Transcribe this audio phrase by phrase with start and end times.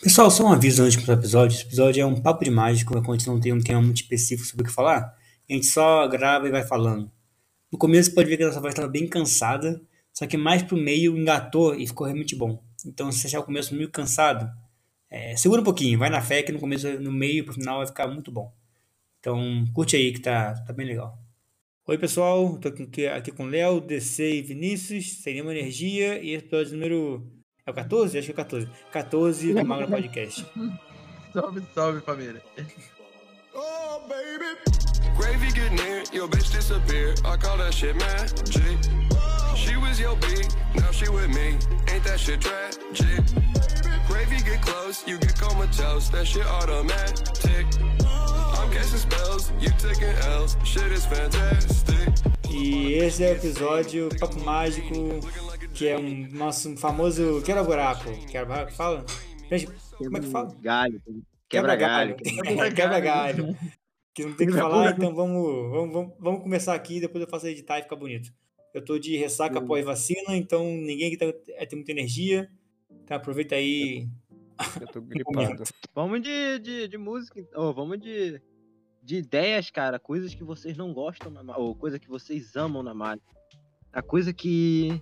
[0.00, 1.56] Pessoal, só um aviso antes do episódio.
[1.56, 4.48] Esse episódio é um papo de mágico, a gente não tem um tema muito específico
[4.48, 5.12] sobre o que falar.
[5.50, 7.10] A gente só grava e vai falando.
[7.70, 9.82] No começo pode ver que a nossa voz estava bem cansada,
[10.12, 12.62] só que mais pro meio engatou e ficou realmente bom.
[12.86, 14.48] Então, se achar o começo meio cansado,
[15.10, 17.86] é, segura um pouquinho, vai na fé que no começo, no meio pro final vai
[17.88, 18.54] ficar muito bom.
[19.18, 21.18] Então, curte aí que tá, tá bem legal.
[21.88, 27.37] Oi, pessoal, tô aqui, aqui com Léo, DC e Vinícius, nenhuma energia, e episódio número
[27.68, 28.18] é o 14?
[28.18, 28.68] Acho que é o 14.
[28.92, 30.46] 14 do Magno Podcast.
[31.32, 32.42] salve, salve, família.
[33.54, 34.56] Oh, baby.
[35.16, 37.14] Gravy get near, your bitch disappear.
[37.24, 38.78] I call that shit magic.
[39.56, 41.58] She was your beat, now she with me.
[41.92, 43.24] Ain't that shit tragic?
[44.06, 46.08] Gravy get close, you get comatose.
[46.10, 47.66] That shit automatic.
[48.06, 50.56] I'm casting spells, you taking L's.
[50.64, 52.08] Shit is fantastic.
[52.48, 55.20] E esse é o episódio Papo Mágico
[55.78, 58.10] que é um nosso famoso quebra buraco.
[58.26, 59.06] Quebra buraco fala?
[59.96, 60.52] Como é que fala?
[60.60, 61.00] Galho.
[61.48, 62.16] Quebra galho.
[62.74, 63.56] Quebra galho.
[64.12, 67.46] Que não tem que falar, então vamos, vamos, vamos, vamos começar aqui, depois eu faço
[67.46, 68.32] editar e fica bonito.
[68.74, 72.50] Eu tô de ressaca após vacina, então ninguém aqui tá, é, tem muita energia.
[72.90, 74.08] Então aproveita aí.
[74.80, 75.62] Eu tô gripado.
[75.94, 78.42] vamos de, de, de música, ou oh, vamos de,
[79.00, 80.00] de ideias, cara.
[80.00, 83.32] Coisas que vocês não gostam, na, ou coisa que vocês amam na mágica.
[83.92, 85.00] A coisa que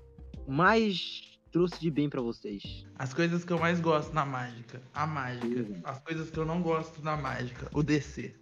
[0.48, 2.84] mais trouxe de bem para vocês?
[2.98, 4.83] As coisas que eu mais gosto na mágica.
[4.92, 5.47] A mágica.
[5.47, 5.80] Uhum.
[5.84, 7.69] As coisas que eu não gosto na mágica.
[7.72, 8.34] O DC.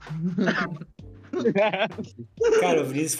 [2.60, 3.18] Cara, o Vinícius,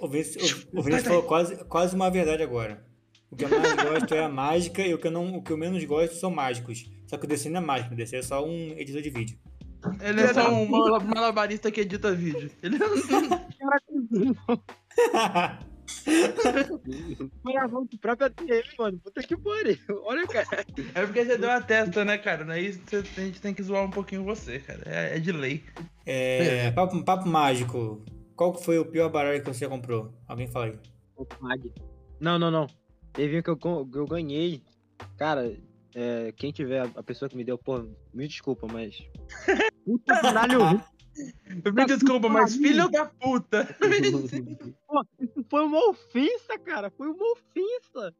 [0.00, 2.86] o Vinícius, o Vinícius falou quase, quase uma verdade agora.
[3.30, 5.50] O que eu mais gosto é a mágica e o que eu, não, o que
[5.50, 6.90] eu menos gosto são mágicos.
[7.06, 9.38] Só que o DC não é mágico, o DC é só um editor de vídeo.
[10.00, 12.50] Ele é só um malabarista que edita vídeo.
[12.62, 12.78] Ele
[17.44, 17.52] não.
[17.52, 18.98] Gravou com o próprio ATM, mano.
[18.98, 19.78] Puta que pariu.
[20.04, 20.64] Olha, cara.
[20.94, 22.44] É porque você deu a testa, né, cara?
[22.44, 24.82] Daí a gente tem que zoar um pouquinho você, cara.
[24.86, 25.64] É, é de lei.
[26.06, 26.70] É.
[26.72, 28.04] Papo, papo mágico.
[28.36, 30.12] Qual foi o pior baralho que você comprou?
[30.26, 30.78] Alguém fala aí.
[32.20, 32.66] Não, não, não.
[33.12, 33.58] Teve um que eu,
[33.94, 34.62] eu ganhei.
[35.16, 35.56] Cara,
[35.94, 37.84] é, quem tiver a pessoa que me deu, pô,
[38.14, 39.02] me desculpa, mas.
[39.84, 40.80] Puta baralho
[41.74, 43.76] Me desculpa, mas filho da puta.
[44.86, 46.90] Pô, isso foi uma ofensa, cara.
[46.90, 48.14] Foi uma ofensa.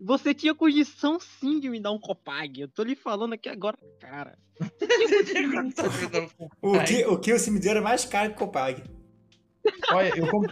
[0.00, 2.60] Você tinha condição sim de me dar um Copag.
[2.60, 4.36] Eu tô lhe falando aqui agora, cara.
[6.60, 8.82] o, que, o que você me deu era mais caro que o Copag.
[9.92, 10.50] Olha, eu, comp...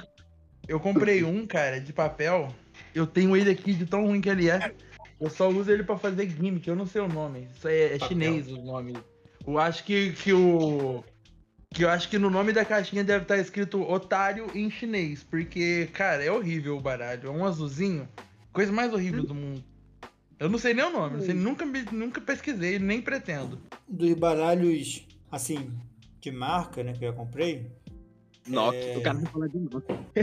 [0.69, 2.55] eu comprei um, cara, de papel.
[2.95, 4.73] Eu tenho ele aqui de tão ruim que ele é.
[5.21, 7.49] Eu só uso ele pra fazer gimmick, eu não sei o nome.
[7.55, 8.97] Isso é, é chinês o nome.
[9.47, 11.05] Eu acho que, que o,
[11.73, 15.23] que eu acho que no nome da caixinha deve estar escrito otário em chinês.
[15.23, 17.29] Porque, cara, é horrível o baralho.
[17.29, 18.09] É um azulzinho.
[18.53, 19.65] Coisa mais horrível do mundo.
[20.39, 23.61] Eu não sei nem o nome, não sei, nunca, nunca pesquisei, nem pretendo.
[23.87, 25.71] Dos baralhos, assim,
[26.19, 27.71] de marca, né, que eu comprei.
[28.49, 28.97] Nossa, é...
[28.97, 29.83] o cara não fala de novo.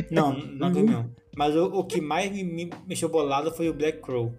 [0.09, 1.07] Não, não tem não.
[1.35, 4.33] Mas o, o, que mais me, me mexeu bolado foi o Black Crow.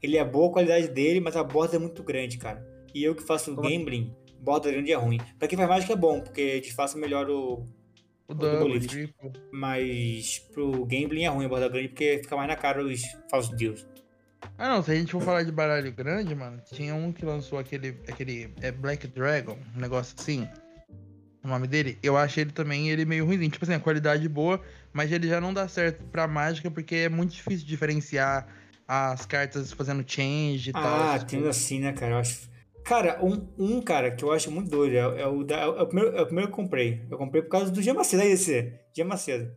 [0.00, 2.64] Ele é boa a qualidade dele, mas a borda é muito grande, cara.
[2.94, 3.68] E eu que faço Como?
[3.68, 4.14] gambling,
[4.46, 5.18] borda grande é ruim.
[5.38, 7.66] Pra quem faz mágica é bom, porque disfarça melhor o.
[8.28, 9.32] O, o double, tipo.
[9.52, 13.56] Mas pro gambling é ruim a borda grande, porque fica mais na cara os falsos
[13.56, 13.84] deals.
[14.56, 17.58] Ah não, se a gente for falar de baralho grande, mano, tinha um que lançou
[17.58, 18.00] aquele.
[18.08, 18.52] aquele.
[18.60, 20.48] É Black Dragon, um negócio assim.
[21.42, 23.48] O nome dele, eu achei ele também ele meio ruim.
[23.48, 24.60] Tipo assim, a qualidade boa,
[24.92, 28.46] mas ele já não dá certo pra mágica, porque é muito difícil diferenciar
[28.86, 31.02] as cartas fazendo change e ah, tal.
[31.02, 32.14] Ah, tendo assim, né, cara?
[32.14, 32.48] Eu acho
[32.86, 35.86] Cara, um, um cara que eu acho muito doido é, é o, da, é, o
[35.88, 37.04] primeiro, é o primeiro que eu comprei.
[37.10, 38.22] Eu comprei por causa do Gia Macedo.
[38.22, 39.52] Aí esse, Gia Macedo.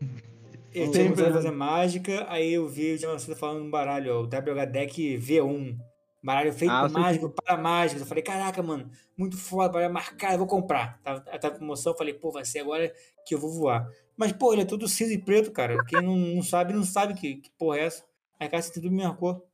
[0.72, 4.12] Eu tinha começado a fazer mágica, aí eu vi o Gia Macedo falando um baralho,
[4.12, 5.78] ó, o WH Deck V1.
[6.20, 8.00] Baralho feito ah, mágico para mágico.
[8.00, 11.00] Eu falei, caraca, mano, muito foda, baralho marcado, eu vou comprar.
[11.04, 12.92] Tava, tava com promoção, eu falei, pô, vai ser agora
[13.24, 13.88] que eu vou voar.
[14.16, 15.76] Mas, pô, ele é todo cinza e preto, cara.
[15.84, 18.04] Quem não, não sabe, não sabe que, que porra é essa.
[18.40, 19.44] Aí, cara, você tem tudo minha cor.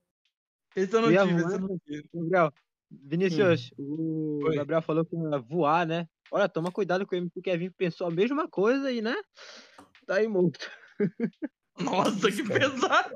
[0.74, 2.08] Esse eu não tive, esse eu não tive.
[2.14, 2.50] Gabriel,
[2.90, 4.40] Vinicius, hum.
[4.42, 4.56] o Oi.
[4.56, 6.08] Gabriel falou que ia voar, né?
[6.30, 9.14] Olha, toma cuidado com o MC Kevin pensou a mesma coisa e, né?
[10.06, 10.58] Tá aí morto.
[11.78, 13.14] Nossa, que pesado!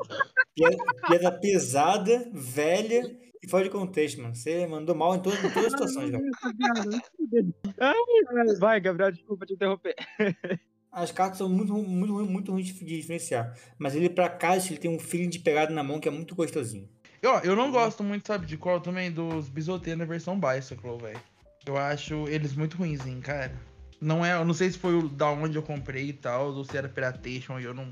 [0.54, 3.02] Piada, pesada, velha
[3.42, 4.34] e fora de contexto, mano.
[4.34, 6.24] Você mandou mal em, todo, em todas as situações, velho.
[8.60, 9.94] Vai, Gabriel, desculpa te interromper.
[10.90, 13.58] As cartas são muito, muito, muito ruins de diferenciar.
[13.76, 16.36] Mas ele, pra casa, ele tem um feeling de pegada na mão que é muito
[16.36, 16.88] gostosinho.
[17.24, 19.10] Eu, eu não gosto muito, sabe, de qual também?
[19.10, 21.18] Dos bisoteiros na versão Bicycle, velho.
[21.64, 23.50] Eu acho eles muito ruinzinhos, cara.
[23.98, 26.62] Não é, eu não sei se foi o da onde eu comprei e tal, ou
[26.66, 27.88] se era Piratation e eu não,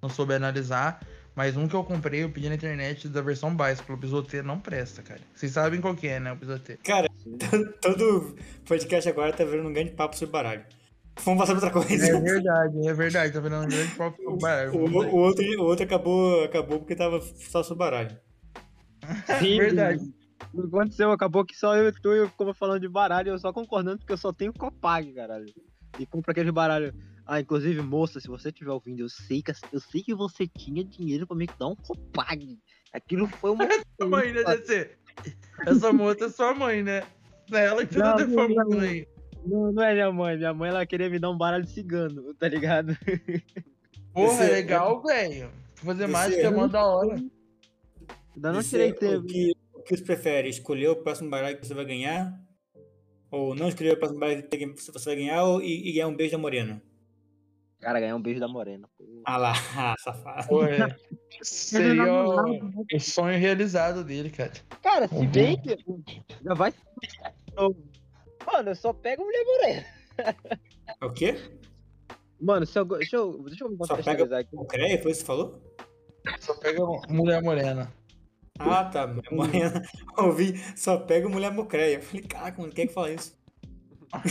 [0.00, 1.06] não soube analisar.
[1.36, 3.92] Mas um que eu comprei, eu pedi na internet da versão básica.
[3.92, 5.20] O bisotê não presta, cara.
[5.34, 6.32] Vocês sabem qual que é, né?
[6.32, 6.78] O bisotê.
[6.78, 7.06] Cara,
[7.82, 8.34] todo
[8.66, 10.64] podcast agora tá virando um grande papo sobre baralho.
[11.22, 12.16] Vamos passar pra outra coisa.
[12.16, 13.32] É verdade, é verdade.
[13.34, 14.74] Tá virando um grande papo sobre baralho.
[14.74, 18.29] O, o outro, o outro acabou, acabou porque tava só sobre baralho.
[19.40, 20.14] Sim, verdade.
[20.58, 23.52] Aconteceu, acabou que só eu e tu e eu ficamos falando de baralho, eu só
[23.52, 25.46] concordando porque eu só tenho Copag, caralho.
[25.98, 26.94] E compra aquele baralho.
[27.26, 30.84] Ah, inclusive, moça, se você estiver ouvindo, eu sei que eu sei que você tinha
[30.84, 32.58] dinheiro pra me dar um Copag.
[32.92, 33.64] Aquilo foi uma.
[34.00, 34.90] Sua mãe, né, DC?
[35.66, 37.02] Essa moça é sua mãe, né?
[37.50, 39.06] Não é ela que Não, tá não, defamando aí.
[39.44, 40.36] Não, não é minha mãe.
[40.36, 42.96] Minha mãe ela queria me dar um baralho cigano, tá ligado?
[44.12, 45.50] Porra, é legal, velho.
[45.76, 47.22] Fazer mágica é é- mó da hora.
[48.34, 49.26] Ainda não tirei O tempo.
[49.26, 50.48] que, o que você prefere?
[50.48, 52.32] Escolher o próximo baralho que você vai ganhar?
[53.30, 56.16] Ou não escolher o próximo baralho que você vai ganhar ou, e, e ganhar um
[56.16, 56.82] beijo da morena?
[57.80, 58.88] Cara, ganhar um beijo da morena.
[58.98, 59.04] pô.
[59.24, 59.54] Ah lá,
[60.00, 60.48] safado.
[60.48, 60.78] Pô, é.
[61.42, 64.52] Seria o, o sonho realizado dele, cara.
[64.82, 65.76] Cara, se bem que.
[66.44, 66.74] Já vai.
[67.56, 69.86] Mano, eu só pego mulher morena.
[71.00, 71.36] É O quê?
[72.38, 72.84] Mano, se eu.
[72.84, 74.56] Deixa eu, deixa eu me Só contextualizar aqui.
[74.56, 75.62] O CREA, foi isso que você falou?
[76.40, 77.90] Só pega mulher morena.
[78.60, 79.06] Ah, tá.
[79.30, 79.82] Morena.
[80.18, 81.96] Ouvi, só pega mulher mocreia.
[81.96, 83.36] Eu falei, caraca, mano, quem é que fala isso?
[84.12, 84.22] Ah,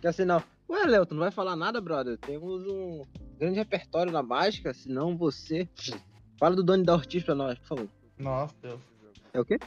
[0.00, 0.42] Que assim, não.
[0.68, 2.16] Ué, Léo, tu não vai falar nada, brother?
[2.18, 3.02] Temos um
[3.38, 5.68] grande repertório na mágica, senão você.
[6.38, 7.88] Fala do Doni da Ortiz pra nós, por favor.
[8.18, 8.80] Nossa, Deus.
[9.32, 9.58] É o quê?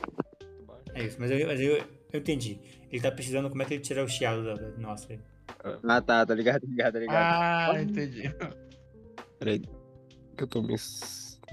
[0.94, 1.78] É isso, mas eu, mas eu,
[2.12, 2.60] eu entendi.
[2.92, 4.56] Ele tá precisando como é que ele tira o chiado da.
[4.78, 5.14] Nossa.
[5.14, 5.22] ele-
[5.88, 7.16] Ah, tá, tá ligado, tá ligado, tá ligado.
[7.76, 8.24] Ah, entendi.
[9.40, 9.60] Peraí.
[10.36, 10.76] Que eu tô me,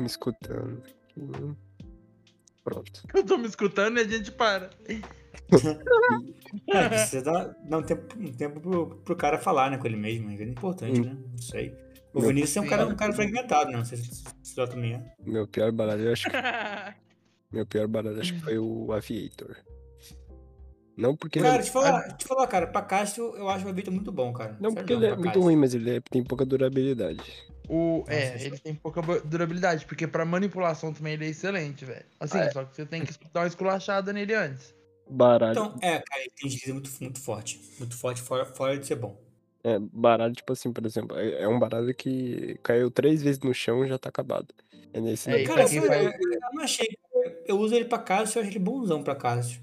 [0.00, 0.82] me escutando.
[0.84, 1.56] aqui.
[2.64, 3.02] Pronto.
[3.14, 4.70] Eu tô me escutando e a gente para.
[6.68, 10.30] É, precisa dar, um tempo, um tempo pro, pro cara falar, né, com ele mesmo.
[10.30, 11.04] É importante, Hum.
[11.04, 11.16] né?
[11.30, 11.74] Não sei.
[12.12, 13.78] O Meu- Vinícius é um cara, um cara fragmentado, né?
[13.78, 14.22] Não sei se
[14.54, 15.14] já também é.
[15.24, 16.36] Meu pior baralho, eu acho que.
[17.50, 19.56] Meu pior baralho, acho que foi o Aviator.
[20.96, 23.72] Não porque ele Cara, é, te falar, te falar, cara, pra Cássio eu acho o
[23.72, 24.52] Vitor muito bom, cara.
[24.60, 27.22] não Sério porque mesmo, ele é muito ruim, mas ele é- tem pouca durabilidade.
[27.68, 32.04] O, é, Nossa, ele tem pouca durabilidade, porque pra manipulação também ele é excelente, velho.
[32.18, 32.50] Assim, Ah, é.
[32.50, 34.74] só que você tem que dar uma esculachada nele antes.
[35.08, 35.52] Baralho.
[35.52, 37.60] Então, é, cara, ele tem deslize muito, muito forte.
[37.78, 39.16] Muito forte, fora, fora de ser bom.
[39.64, 43.54] É, baralho, tipo assim, por exemplo, é é um baralho que caiu três vezes no
[43.54, 44.52] chão e já tá acabado.
[44.92, 46.88] É nesse É, Cara, eu, faz- eu, eu não achei.
[47.46, 49.62] Eu uso ele pra Cássio, eu acho ele bonzão pra Cássio.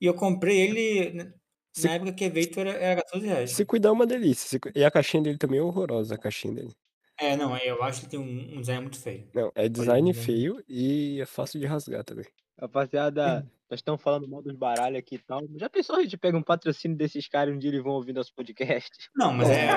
[0.00, 1.32] E eu comprei ele
[1.76, 3.50] na Se- época que veio era, era 14 reais.
[3.52, 4.48] Se cuidar é uma delícia.
[4.48, 6.72] se E a caixinha dele também é horrorosa, a caixinha dele.
[7.18, 9.28] É, não, eu acho que tem um, um design muito feio.
[9.34, 10.14] Não, é design né?
[10.14, 12.26] feio e é fácil de rasgar também.
[12.60, 15.40] Rapaziada, nós estamos falando mal dos baralhos aqui e tal.
[15.56, 18.12] Já pensou a gente pega um patrocínio desses caras e um dia eles vão ouvir
[18.12, 18.90] nosso podcast?
[19.16, 19.68] Não, mas é.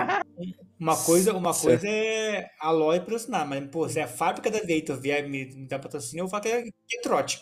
[0.79, 1.81] Uma coisa, uma Certo.
[1.81, 5.67] coisa é a Loi patrocinar, mas, pô, se a fábrica da Vitor vier me, me
[5.67, 7.41] dar patrocínio, eu vou falar que é, que é trote.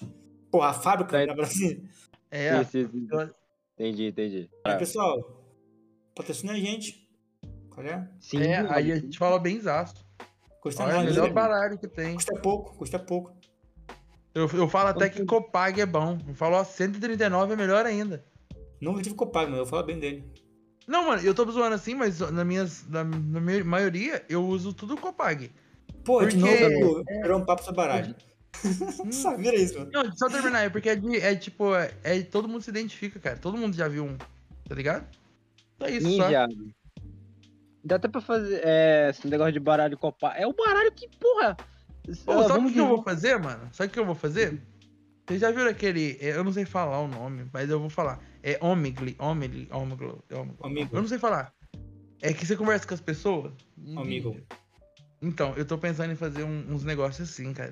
[0.51, 1.89] Pô, a fábrica me dá patrocínio.
[2.29, 3.07] É, Sim, sim, sim.
[3.83, 4.49] Entendi, entendi.
[4.63, 5.43] Aí, pessoal,
[6.15, 7.05] patrocina a gente.
[7.69, 8.09] Qual é?
[8.21, 10.05] Sim, é, aí a gente fala bem zaço.
[10.61, 11.33] Custa Olha, é o melhor né?
[11.33, 12.13] baralho que tem.
[12.13, 13.35] Custa pouco, custa pouco.
[14.33, 16.17] Eu, eu falo até que Copag é bom.
[16.25, 18.23] Eu falo, ó, 139 é melhor ainda.
[18.79, 20.31] Nunca tive Copag, mas eu falo bem dele.
[20.87, 24.73] Não, mano, eu tô zoando assim, mas na, minhas, na, na minha maioria eu uso
[24.73, 25.51] tudo Copag.
[26.05, 28.15] Pô, de Porque- novo, virou um papo sobre baralho.
[29.11, 29.91] Só vira isso, mano.
[29.93, 33.19] Não, só terminar, é porque é, de- é tipo, é, é- todo mundo se identifica,
[33.19, 33.37] cara.
[33.37, 35.05] Todo mundo já viu um, tá ligado?
[35.77, 36.27] Só isso, Sim, só.
[36.29, 36.55] viado.
[37.83, 40.39] Dá até pra fazer é, esse negócio de baralho copar.
[40.39, 41.57] É o baralho que, porra.
[42.25, 43.69] Pô, ah, sabe o que eu vou fazer, mano?
[43.73, 44.61] Sabe o que eu vou fazer?
[45.27, 46.17] Vocês já viram aquele.
[46.21, 48.19] é, Eu não sei falar o nome, mas eu vou falar.
[48.41, 50.57] É Omigli, Omigli, Omiglo, Omiglo.
[50.65, 51.53] Amigo, Eu não sei falar.
[52.21, 53.51] É que você conversa com as pessoas.
[53.97, 54.37] amigo.
[55.21, 57.71] Então, eu tô pensando em fazer um- uns negócios assim, cara.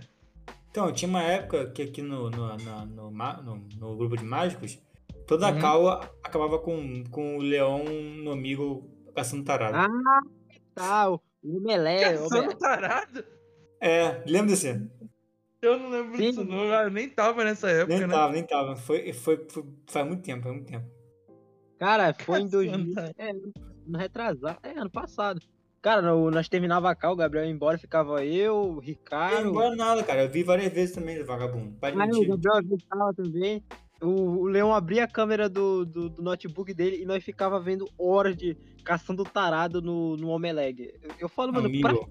[0.72, 4.80] Então, tinha uma época que aqui no, no, na- no, no- no grupo de mágicos,
[5.28, 5.60] toda a Uhum.
[5.60, 5.88] cal
[6.24, 9.75] acabava com, com o leão no amigo caçando tarado.
[9.78, 10.20] Ah,
[10.74, 11.10] tá.
[11.10, 11.62] O o
[12.00, 13.24] Caçando tarado?
[13.82, 14.90] É, lembra desse?
[15.62, 16.30] Eu não lembro Sim.
[16.30, 16.63] disso, não.
[16.74, 18.13] Eu nem tava nessa época, Nem né?
[18.13, 18.75] tava, nem tava.
[18.75, 20.88] Foi, foi, foi, faz muito tempo, faz muito tempo.
[21.78, 22.94] Cara, foi em Caçando 2000.
[22.96, 23.13] tarado.
[23.18, 23.34] É,
[23.88, 24.60] no retrasado.
[24.63, 25.42] É, ano passado.
[25.82, 29.50] Cara, no- nós terminava a cal, o Gabriel ia embora, ficava eu, o Não Ricardo.
[29.50, 30.24] embora nada, cara.
[30.24, 31.76] Eu vi várias vezes também do vagabundo.
[31.82, 32.28] Aí o.
[32.38, 33.64] Gabriel ficava também.
[34.02, 34.08] O,
[34.42, 38.36] o Leão abria a câmera do, do, do notebook dele e nós ficava vendo horas
[38.36, 40.92] de caçando tarado no, no Omeleg.
[41.02, 41.92] Eu, eu falo, mano, pra.
[41.92, 42.10] Amigo.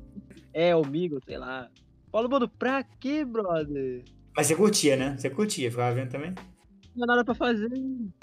[0.52, 1.68] É, o Migo, sei lá.
[2.10, 4.02] Falo, mano, pra quê, brother?
[4.36, 5.16] Mas você curtia, né?
[5.16, 6.30] Você curtia, ficava vendo também?
[6.30, 7.70] Não tinha nada pra fazer.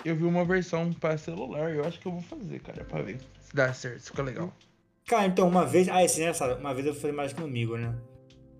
[0.03, 3.17] Eu vi uma versão pra celular, eu acho que eu vou fazer, cara, pra ver
[3.41, 4.53] se dá certo, se fica legal.
[5.07, 5.87] Cara, então, uma vez.
[5.87, 6.59] Ah, esse é engraçado.
[6.59, 7.97] Uma vez eu fui mágica no Migo, né?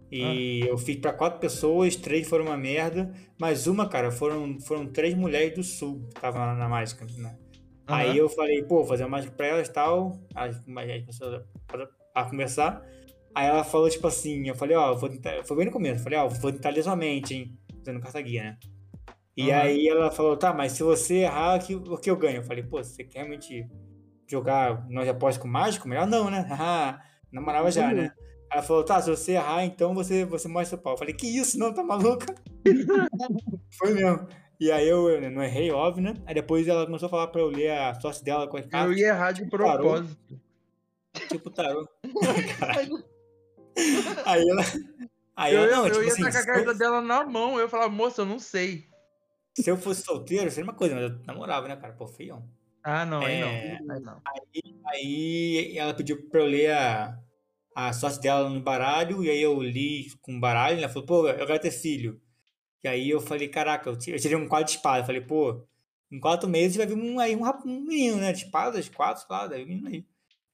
[0.10, 4.88] E eu fiz pra quatro pessoas, três foram uma merda, mas uma, cara, foram, foram
[4.88, 7.38] três mulheres do sul que estavam na, na mágica, né?
[7.86, 8.18] Aí Aham.
[8.18, 10.18] eu falei, pô, fazer uma mágica pra elas e tal.
[10.34, 11.44] Aí aí começou
[12.14, 12.82] a, conversar.
[13.36, 15.44] Aí ela falou, tipo assim, eu falei, ó, vou tentar.
[15.44, 17.58] Foi bem no começo, eu falei, ó, vou tentar ler sua mente, hein?
[17.82, 18.58] Usando carta guia, né?
[19.36, 19.62] E Aham.
[19.62, 22.38] aí ela falou, tá, mas se você errar, o que, o que eu ganho?
[22.38, 23.68] Eu falei, pô, você quer realmente
[24.28, 25.88] jogar nós apostas com mágico?
[25.88, 26.40] Melhor não, né?
[26.50, 28.12] Haha, Namorava já, né?
[28.52, 30.94] Ela falou, tá, se você errar, então você, você mostra seu pau.
[30.94, 32.34] Eu falei, que isso, não, tá maluca?
[33.78, 34.28] Foi mesmo.
[34.60, 36.14] E aí eu eu não errei, óbvio, né?
[36.26, 38.72] Aí depois ela começou a falar pra eu ler a sorte dela com as Eu
[38.72, 40.42] cartas, ia errar de propósito.
[41.30, 41.88] tipo tarô.
[44.26, 44.64] Aí ela...
[45.36, 47.02] Aí Eu, ela, eu, não, eu tipo ia assim, estar com a carta eu, dela
[47.02, 47.56] na mão.
[47.56, 48.88] Eu ia falar, moça, eu não sei.
[49.54, 51.94] se eu fosse solteiro, seria uma coisa, mas eu namorava, né, cara?
[51.94, 52.44] Pô, feião.
[52.84, 53.40] Ah, não, aí É,
[53.82, 53.94] não.
[53.96, 54.22] Aí não.
[54.86, 57.18] Aí ela pediu pra eu ler a,
[57.76, 61.06] a sorte dela no baralho, e aí eu li com o baralho, e ela falou,
[61.06, 62.22] pô, eu quero ter filho.
[62.84, 65.02] E aí eu falei, caraca, eu ti- eu tirei um quadro de espada.
[65.02, 65.66] Eu falei, pô,
[66.12, 68.32] em quatro meses vai vir um, aí um, um menino, né?
[68.32, 70.06] De espadas, quatro, sei lá, daí um menino aí.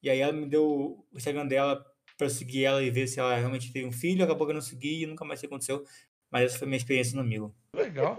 [0.01, 1.85] E aí ela me deu o Instagram dela
[2.17, 4.23] pra eu seguir ela e ver se ela realmente teve um filho.
[4.23, 5.83] Acabou que eu não segui e nunca mais isso aconteceu.
[6.31, 7.55] Mas essa foi a minha experiência no amigo.
[7.75, 8.17] Legal.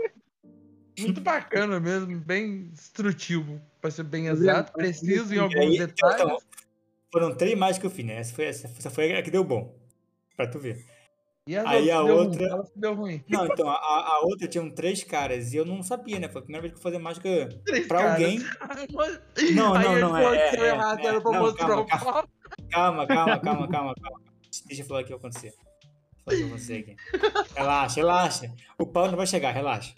[0.99, 3.61] Muito bacana mesmo, bem instrutivo.
[3.85, 6.19] Pra ser bem exato, preciso em alguns aí, detalhes.
[6.23, 6.39] então,
[7.13, 8.15] foram três mágicas que eu fiz, né?
[8.17, 9.77] Essa foi, essa, essa foi a que deu bom.
[10.35, 10.83] Pra tu ver.
[11.47, 13.23] E as aí a ruim, outra- que deu ruim.
[13.29, 16.31] Não, então, a, a outra tinham três caras e eu não sabia, né?
[16.31, 17.29] Foi a primeira vez que eu fazia mágica
[17.67, 18.13] Três pra caras.
[18.15, 18.39] alguém.
[19.55, 22.29] Não, não, não, é- é- é- errado, é- era pra não, mostrar calma.
[22.71, 24.21] Calma, calma, calma, calma, calma.
[24.67, 25.53] Deixa eu falar o que vai acontecer.
[26.25, 26.97] Falar acontecer aqui.
[27.55, 28.51] Relaxa, relaxa.
[28.79, 29.95] O pau não vai chegar, relaxa.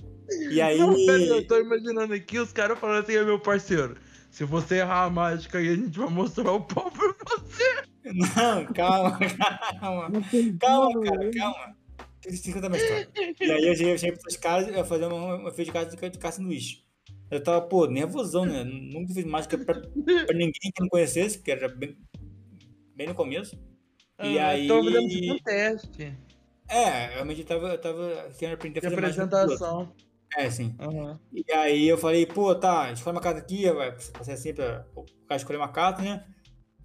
[0.51, 0.79] E aí.
[0.79, 3.97] Não, pera, eu tô imaginando aqui os caras falando assim, meu parceiro,
[4.31, 7.83] se você errar a mágica aí, a gente vai mostrar o pau pra você.
[8.05, 9.19] Não, calma,
[9.81, 10.11] calma.
[10.61, 11.77] Calma, cara, calma.
[12.23, 13.09] Deixa eu contar história.
[13.41, 15.71] E aí eu cheguei, eu cheguei pra essas caras, eu ia fazer uma, uma feita
[15.71, 16.85] de caça de, de caça no lixo.
[17.31, 18.63] Eu tava, pô, nervosão, né?
[18.65, 21.97] Nunca fiz mágica pra, pra ninguém que não conhecesse, porque era bem,
[22.95, 23.57] bem no começo.
[24.23, 24.67] E Ah, aí.
[24.69, 26.17] Tô fazendo tipo um teste
[26.69, 29.63] É, realmente eu tava, eu tava querendo aprender a de fazer mágica pros outros.
[29.63, 29.95] apresentação.
[30.35, 30.75] É, sim.
[30.79, 31.21] Aham.
[31.33, 35.05] E aí eu falei, pô, tá, escolhe uma carta aqui, vai passar assim pra o
[35.27, 36.25] cara escolher uma carta, né?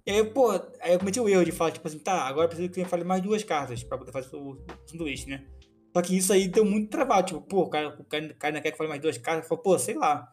[0.06, 2.48] E aí, pô, aí eu cometi o erro de falar, tipo assim, tá, agora eu
[2.48, 5.46] preciso que você fale mais duas cartas pra poder fazer o, o sanduíche, né?
[5.94, 8.54] Só que isso aí deu muito trabalho, tipo, pô, o cara, o cara, o cara
[8.54, 10.28] ainda quer que fale mais duas cartas, eu falei, pô, sei lá.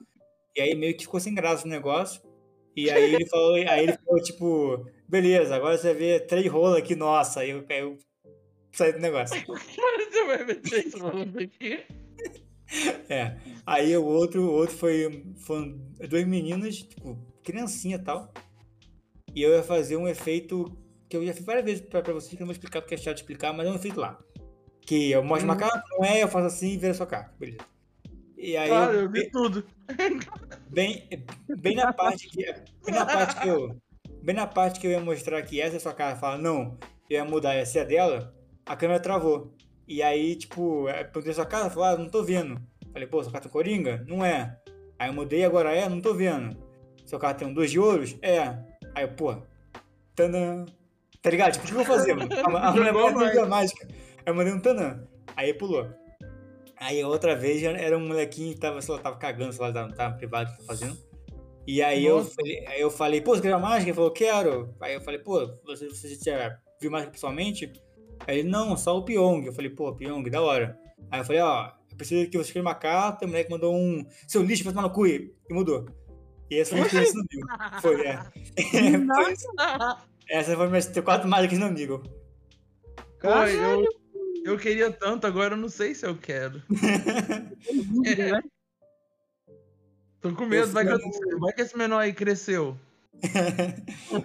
[0.56, 2.22] E aí meio que ficou sem graça o negócio.
[2.76, 6.78] E aí ele falou, aí ele falou, tipo, beleza, agora você vai ver três rolas
[6.78, 7.98] aqui, nossa, aí eu, eu
[8.72, 9.36] saí do negócio.
[10.10, 11.86] Você vai meter isso falando aqui?
[13.10, 13.38] É.
[13.66, 15.26] Aí o outro, o outro foi.
[15.38, 18.32] Foram duas meninas, tipo, criancinha e tal.
[19.36, 20.78] E eu ia fazer um efeito
[21.10, 22.94] que eu já fiz várias vezes pra, pra vocês, que eu não vou explicar porque
[22.94, 24.20] é chato de explicar, mas é um efeito lá.
[24.82, 25.58] Que eu mostro uma Hum.
[25.58, 27.34] carta, não é, eu faço assim e vira a sua carta.
[27.40, 27.58] Beleza.
[28.38, 29.66] E aí, Claro, eu, eu vi tudo.
[30.70, 31.08] bem,
[31.60, 32.44] bem na parte que.
[32.44, 33.76] Bem na parte que eu.
[34.24, 36.78] Bem na parte que eu ia mostrar que essa é a sua carta, fala, não,
[37.10, 38.34] eu ia mudar essa é a dela,
[38.66, 39.56] a câmera travou.
[39.90, 42.62] E aí, tipo, eu perguntei sua carta, falou, ah, não tô vendo.
[42.94, 44.06] Falei, pô, sua carta é coringa?
[44.08, 44.56] Não é.
[45.00, 45.90] Aí eu mudei, agora é?
[45.90, 46.56] Não tô vendo.
[47.08, 48.16] Seu carta tem um dois de ouros?
[48.22, 48.56] É.
[48.94, 49.36] Aí eu, pô,
[50.14, 50.64] tanã.
[51.24, 51.54] Tá ligado?
[51.54, 52.30] Tipo, o que eu vou fazer, mano?
[52.32, 53.88] A, a mulher não liga mágica.
[53.90, 55.04] Aí eu mandei um tanã.
[55.36, 55.90] Aí pulou.
[56.78, 59.92] Aí outra vez era um molequinho que tava, sei lá, tava cagando, sei lá, tava,
[59.94, 60.96] tava privado que tá fazendo.
[61.66, 63.90] E aí eu, falei, aí eu falei, pô, você quer uma mágica?
[63.90, 64.76] Ele falou, quero.
[64.80, 67.74] Aí eu falei, pô, você, você já viu mágica pessoalmente?
[68.28, 69.46] Aí ele, não, só o Pyong.
[69.46, 70.78] Eu falei, pô, Pyong, da hora.
[71.12, 73.26] Aí eu falei, ó, eu preciso que você escreva uma carta.
[73.26, 75.08] O moleque mandou um, seu lixo, vai tomar no cu.
[75.08, 75.86] E mudou.
[76.52, 77.82] E essa foi a experiência no amigo.
[77.82, 78.20] Foi, é.
[80.30, 82.04] Essa foi minhas quatro mágicas no amigo.
[83.20, 83.84] Pô, eu,
[84.46, 86.62] eu queria tanto, agora eu não sei se eu quero.
[86.70, 88.42] né?
[90.22, 92.78] Tô com medo, vai que, eu- vai que esse menor aí cresceu.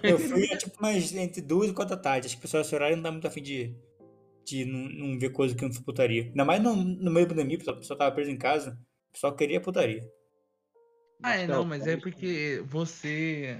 [0.03, 2.27] Eu fui, é, tipo, mais entre duas e quatro da tarde.
[2.27, 3.75] Acho que o pessoal desse horário não dá muito afim de,
[4.45, 6.23] de não, não ver coisa que não putaria.
[6.23, 8.79] Ainda mais no, no meio da pandemia, o pessoal, o pessoal tava preso em casa.
[9.09, 10.03] O pessoal queria putaria.
[11.23, 13.59] Ah, é, não, mas é porque você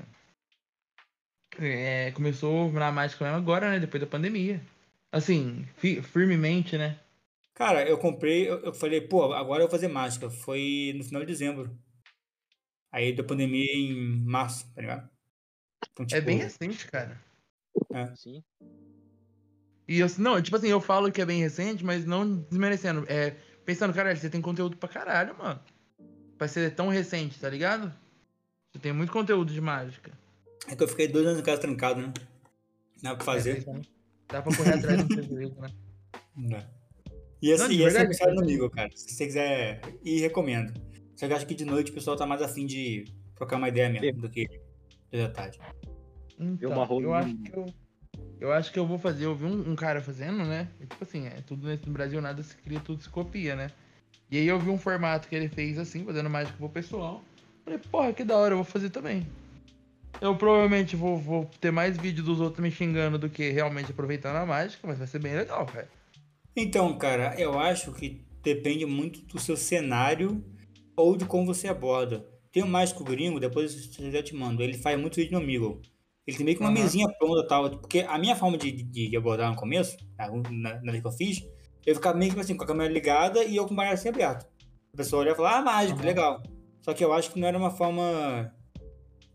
[1.58, 3.80] é, começou na mágica mesmo agora, né?
[3.80, 4.62] Depois da pandemia.
[5.12, 7.00] Assim, fi- firmemente, né?
[7.54, 10.30] Cara, eu comprei, eu, eu falei, pô, agora eu vou fazer mágica.
[10.30, 11.78] Foi no final de dezembro.
[12.92, 15.15] Aí da pandemia em março, tá ligado?
[15.96, 17.18] Então, É tipo, bem recente, cara.
[18.16, 18.44] Sim.
[19.88, 23.06] E eu, não, tipo assim, eu falo que é bem recente, mas não desmerecendo.
[23.08, 23.32] É,
[23.64, 25.60] pensando, caralho, você tem conteúdo pra caralho, mano.
[26.38, 27.94] Pra ser tão recente, tá ligado?
[28.74, 30.12] Você tem muito conteúdo de mágica.
[30.68, 32.14] É que eu fiquei dois anos em casa trancado, né?
[33.02, 33.64] Não é o que fazer.
[33.66, 33.82] É,
[34.28, 35.70] Dá pra correr atrás do prejuízo, né?
[36.36, 36.76] Não.
[37.42, 38.60] E assim, Não, e essa é a verdade, história no verdade.
[38.60, 38.90] Migo, cara.
[38.96, 40.74] Se você quiser ir, recomendo.
[41.16, 43.70] Só que eu acho que de noite o pessoal tá mais afim de trocar uma
[43.70, 44.48] ideia mesmo do que
[45.12, 45.60] de tarde.
[46.40, 47.66] Então, eu acho que eu,
[48.40, 50.68] eu acho que eu vou fazer, eu vi um, um cara fazendo, né?
[50.80, 53.72] E, tipo assim, é tudo nesse no Brasil nada se cria, tudo se copia, né?
[54.30, 57.24] E aí eu vi um formato que ele fez assim, fazendo mágica pro pessoal.
[57.64, 59.26] Falei, porra, que da hora, eu vou fazer também.
[60.22, 64.38] Eu provavelmente vou, vou ter mais vídeo dos outros me xingando do que realmente aproveitando
[64.38, 65.90] a mágica, mas vai ser bem legal, cara.
[66.56, 70.44] Então, cara, eu acho que depende muito do seu cenário
[70.96, 72.26] ou de como você aborda.
[72.56, 74.64] Tem um mágico gringo, depois eu já te mando.
[74.64, 75.82] Ele faz muito vídeo no Amigo.
[76.26, 76.84] Ele tem meio que uma Aham.
[76.84, 77.70] mesinha pronta e tal.
[77.70, 81.12] Porque a minha forma de, de, abordar no começo, na, na, na vez que eu
[81.12, 81.46] fiz,
[81.86, 84.08] eu ficava meio que assim, com a câmera ligada e eu com o baralho assim
[84.08, 84.48] aberto.
[84.94, 86.08] A pessoa olha e fala, ah, mágico, Aham.
[86.08, 86.44] legal.
[86.82, 88.56] Só que eu acho que não era uma forma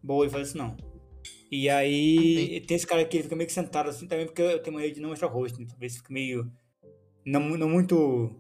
[0.03, 0.75] boa de fazer isso, não.
[1.53, 4.63] E aí, tem esse cara aqui, ele fica meio que sentado assim também, porque eu
[4.63, 5.67] tenho maneira de não mostrar o rosto, né?
[5.69, 6.51] Talvez fique meio.
[7.27, 8.35] Não, não muito.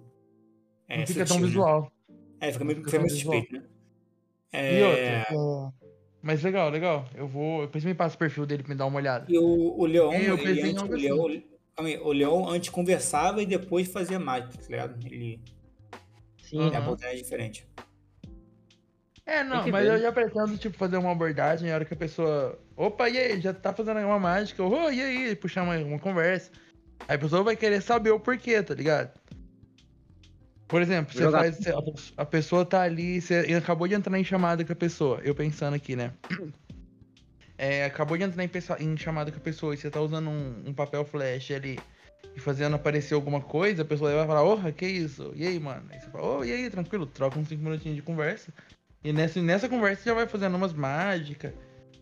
[0.88, 1.46] é, não fica sutil, tão né?
[1.48, 1.92] visual.
[2.40, 3.42] É, fica meio, Fica fica meio tão visual.
[3.42, 3.79] suspeito,
[4.52, 4.74] né?
[4.74, 5.90] E É, outra, é,
[6.22, 7.08] mas legal, legal.
[7.14, 7.66] Eu vou.
[7.66, 9.26] Depois me passa o perfil dele pra me dar uma olhada.
[9.28, 10.96] E o, o Leão, É, eu ele pensei em antes, algo o,
[11.28, 11.44] assim.
[11.76, 15.06] Calma aí, o Leão antes conversava e depois fazia mágica, tá ligado?
[15.06, 15.40] Ele
[16.42, 16.72] Sim, Aham.
[16.72, 17.66] é abordagem diferente.
[19.24, 20.00] É, não, mas ver, eu né?
[20.00, 22.58] já pretendo, tipo, fazer uma abordagem na hora que a pessoa.
[22.76, 23.40] Opa, e aí?
[23.40, 24.64] Já tá fazendo uma mágica?
[24.64, 25.36] Ô, e aí?
[25.36, 26.50] Puxar uma, uma conversa.
[27.06, 29.19] Aí a pessoa vai querer saber o porquê, tá ligado?
[30.70, 31.56] Por exemplo, você Jogar- faz.
[31.56, 31.74] você-
[32.16, 35.20] a pessoa tá ali, você acabou de entrar em chamada com a pessoa.
[35.24, 36.12] Eu pensando aqui, né?
[37.58, 38.50] É, acabou de entrar em,
[38.80, 41.78] em chamada com a pessoa e você tá usando um, um papel flash ali
[42.36, 45.32] e fazendo aparecer alguma coisa, a pessoa vai falar, porra, que isso?
[45.34, 45.82] E aí, mano?
[45.90, 48.52] Aí você fala, ô, e aí, tranquilo, troca uns 5 minutinhos de conversa.
[49.02, 51.52] E nessa, nessa conversa você já vai fazendo umas mágicas,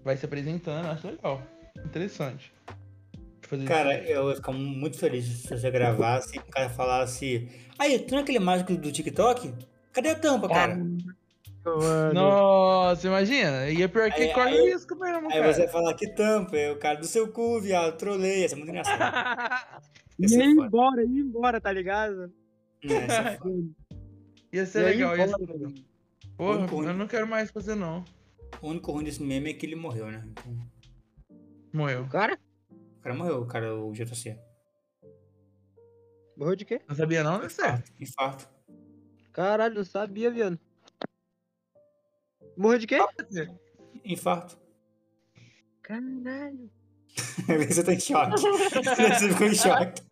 [0.04, 1.42] vai se apresentando, acho legal.
[1.84, 2.52] Interessante.
[3.48, 4.10] Fazer Cara, isso.
[4.12, 7.48] eu ia ficar muito feliz se você gravasse e o cara falasse.
[7.78, 9.54] Aí, tu não é aquele mágico do TikTok?
[9.92, 10.76] Cadê a tampa, cara?
[10.76, 10.98] mano.
[12.14, 13.68] Nossa, imagina.
[13.70, 15.52] E é pior que Aí- corre aí- risco mesmo, Aí cara.
[15.52, 18.56] você vai falar que tampa, é o cara do seu cu, viado, trolei, ia ser
[18.56, 18.98] muito engraçado.
[20.18, 22.32] Ia E ir embora, ir embora, tá ligado?
[22.82, 22.88] É,
[24.52, 24.82] ia ser.
[24.82, 25.72] Ia E aí, legal, ia ser legal.
[26.36, 28.04] Porra, eu não quero mais fazer não.
[28.60, 30.24] O único ruim desse meme é que ele morreu, né?
[30.26, 30.56] Então,
[31.72, 32.02] Morreu.
[32.02, 32.36] O cara?
[32.98, 34.38] O cara morreu, o cara, o JC.
[36.36, 36.80] Morreu de quê?
[36.88, 37.92] Não sabia não, é certo.
[38.00, 38.48] Infarto.
[39.32, 40.58] Caralho, não sabia, viado.
[42.56, 42.98] Morreu de quê?
[44.04, 44.58] Infarto.
[45.82, 46.70] Caralho.
[47.68, 48.40] Você tá em choque.
[48.40, 50.02] Você ficou em choque.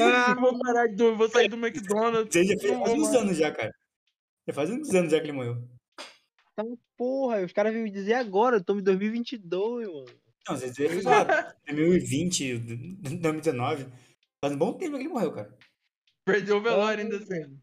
[0.00, 2.32] Ah, vou parar de vou sair do McDonald's.
[2.32, 3.72] Você já faz uns anos já, cara.
[4.46, 5.62] Já faz uns anos já que ele morreu.
[6.56, 6.64] Tá
[6.96, 10.19] porra, os caras vêm me dizer agora, eu tô em 2022, mano.
[10.48, 11.24] Não, você fez lá
[11.66, 13.86] 2020, 2019.
[14.42, 15.56] Faz um bom tempo que ele morreu, cara.
[16.24, 17.58] Perdeu o velório ainda assim.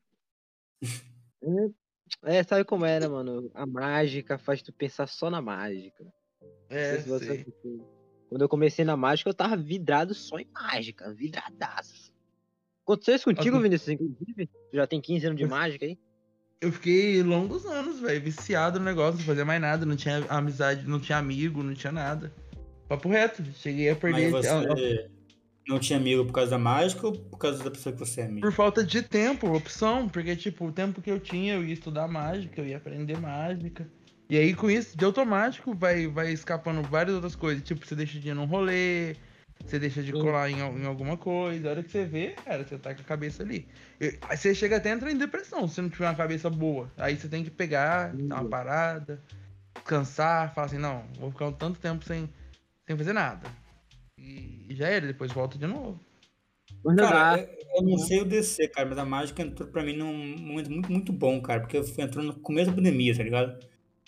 [2.23, 3.49] É, sabe como é, né, mano?
[3.53, 6.05] A mágica faz tu pensar só na mágica.
[6.69, 7.45] É, se você.
[8.29, 12.13] Quando eu comecei na mágica, eu tava vidrado só em mágica, vidradaço.
[12.83, 13.63] Aconteceu isso contigo, Nossa.
[13.63, 14.47] Vinícius, inclusive?
[14.47, 15.97] Tu já tem 15 anos de mágica aí?
[16.59, 20.87] Eu fiquei longos anos, velho, viciado no negócio, não fazia mais nada, não tinha amizade,
[20.87, 22.33] não tinha amigo, não tinha nada.
[22.87, 25.09] Papo reto, cheguei a perder Mas a- você
[25.67, 28.25] não tinha amigo por causa da mágica ou por causa da pessoa que você é
[28.25, 28.47] amigo?
[28.47, 32.07] por falta de tempo, opção, porque tipo, o tempo que eu tinha, eu ia estudar
[32.07, 33.87] mágica, eu ia aprender mágica.
[34.29, 38.19] E aí com isso, de automático, vai vai escapando várias outras coisas, tipo, você deixa
[38.19, 39.15] de ir num rolê,
[39.65, 42.77] você deixa de colar em, em alguma coisa, a hora que você vê, cara, você
[42.77, 43.67] tá com a cabeça ali.
[43.99, 46.89] Eu- aí você chega até a entrar em depressão, se não tiver uma cabeça boa.
[46.97, 48.49] Aí você tem que pegar, dar uma Uhum.
[48.49, 49.21] parada,
[49.75, 52.29] descansar, falar assim, não, vou ficar um tanto tempo sem,
[52.87, 53.47] sem fazer nada.
[54.17, 55.99] E já era, depois volta de novo.
[56.97, 60.37] Cara, eu- eu não sei o DC, cara, mas a mágica entrou pra mim num
[60.37, 63.59] momento muito, muito bom, cara, porque eu fui entrou no começo da pandemia, tá ligado?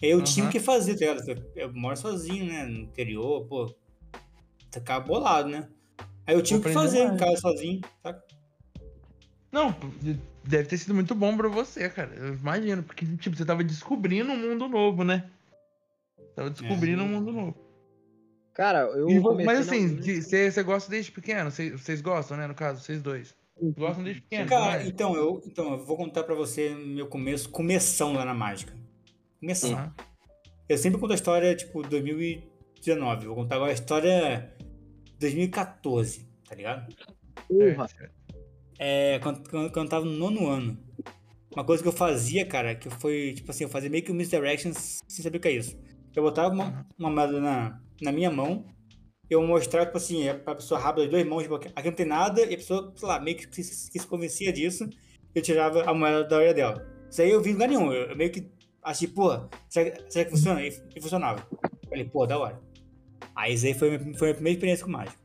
[0.01, 1.45] Aí eu tinha o que fazer, tá ligado?
[1.55, 3.75] Eu, moro sozinho, né, no interior, pô,
[4.71, 5.67] ficava bolado, né?
[6.25, 7.19] Aí eu tinha o que fazer em mais.
[7.19, 8.23] casa sozinho, saca?
[9.51, 9.75] Não,
[10.43, 12.13] deve ter sido muito bom pra você, cara.
[12.15, 15.29] Eu imagino, porque, tipo, você tava descobrindo um mundo novo, né?
[16.35, 17.05] Tava descobrindo É.
[17.05, 17.68] um mundo novo.
[18.59, 19.09] Cara, eu.
[19.09, 21.49] E mas assim, você gosta desde pequeno?
[21.49, 22.45] Cê- Vocês gostam, né?
[22.45, 23.33] No caso, vocês dois.
[23.77, 24.87] Gostam desde pequeno, Cara, né?
[24.89, 28.73] então eu, então, eu vou contar pra você meu começo, começão lá na mágica.
[29.39, 29.71] Começão.
[29.71, 29.95] Aham.
[30.67, 33.27] Eu sempre conto a história, tipo, 2019.
[33.27, 34.53] Vou contar agora a história
[35.19, 36.93] 2014, tá ligado?
[37.47, 37.87] Porra.
[38.77, 40.77] É, quando, quando, quando eu tava no nono ano.
[41.55, 44.15] Uma coisa que eu fazia, cara, que foi, tipo assim, eu fazia meio que um
[44.15, 45.79] misdirection sem saber o que é isso.
[46.13, 48.65] Eu botava uma, uma moeda na, na minha mão,
[49.29, 52.05] eu mostrava, tipo assim, é pra pessoa rápida as duas mãos, tipo, aqui não tem
[52.05, 54.89] nada, e a pessoa, sei lá, meio que se, que se convencia disso,
[55.35, 57.05] eu tirava a moeda da orelha dela.
[57.09, 58.49] Isso aí eu vi em lugar nenhum, eu, eu meio que
[58.81, 59.29] achei, pô,
[59.67, 60.61] será, será que funciona?
[60.65, 61.47] E, e funcionava.
[61.87, 62.59] Falei, pô, da hora.
[63.35, 65.19] Aí isso aí foi, foi a minha primeira experiência com mágica.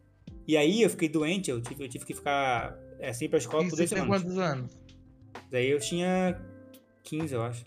[0.46, 3.64] E aí eu fiquei doente, eu tive, eu tive que ficar é, assim pra escola
[3.64, 4.22] E por tem semanas.
[4.22, 4.78] quantos anos?
[5.50, 6.40] Daí eu tinha
[7.02, 7.64] 15, eu acho.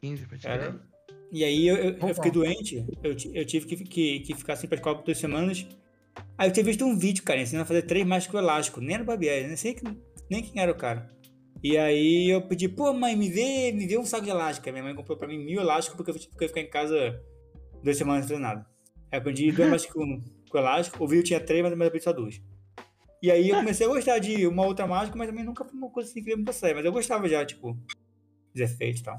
[0.00, 0.91] 15, pra Era.
[1.32, 4.66] E aí eu, eu, eu fiquei doente, eu, eu tive que, que, que ficar assim
[4.66, 5.66] pra escola por duas semanas.
[6.36, 8.80] Aí eu tinha visto um vídeo, cara, ensinando a fazer três mágicas com elástico.
[8.80, 9.82] Nem era o Barbieri, nem sei que-
[10.28, 11.08] nem quem era o cara.
[11.62, 14.70] E aí eu pedi, pô, mãe, me vê, me vê um saco de elástico.
[14.70, 17.22] Minha mãe comprou pra mim mil elásticos porque eu que ficar em casa
[17.82, 18.66] duas semanas sem nada.
[19.10, 21.02] Aí eu aprendi duas mágicas com, com elástico.
[21.02, 22.42] O vídeo tinha três, mas eu aprendi só duas.
[23.22, 25.88] E aí eu comecei a gostar de uma outra mágica, mas também nunca foi uma
[25.88, 26.76] coisa assim que queria muito sério.
[26.76, 27.72] Mas eu gostava já, tipo,
[28.52, 29.18] dos efeitos e tal.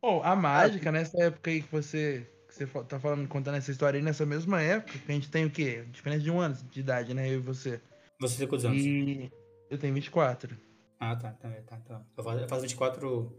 [0.00, 3.98] Pô, a mágica, nessa época aí que você, que você tá falando, contando essa história
[3.98, 5.84] aí, nessa mesma época, que a gente tem o quê?
[5.90, 7.28] Diferença de um ano de idade, né?
[7.28, 7.80] Eu e você.
[8.20, 8.78] Você tem quantos anos?
[8.78, 9.30] E
[9.68, 10.56] eu tenho 24.
[11.00, 12.02] Ah, tá, tá, tá, tá.
[12.16, 13.32] Eu faço, eu faço 24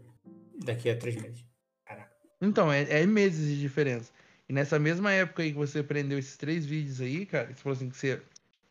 [0.62, 1.44] daqui a três meses.
[1.84, 2.14] Caraca.
[2.40, 4.12] Então, é, é meses de diferença.
[4.48, 7.76] E nessa mesma época aí que você aprendeu esses três vídeos aí, cara, você falou
[7.76, 8.16] assim que você,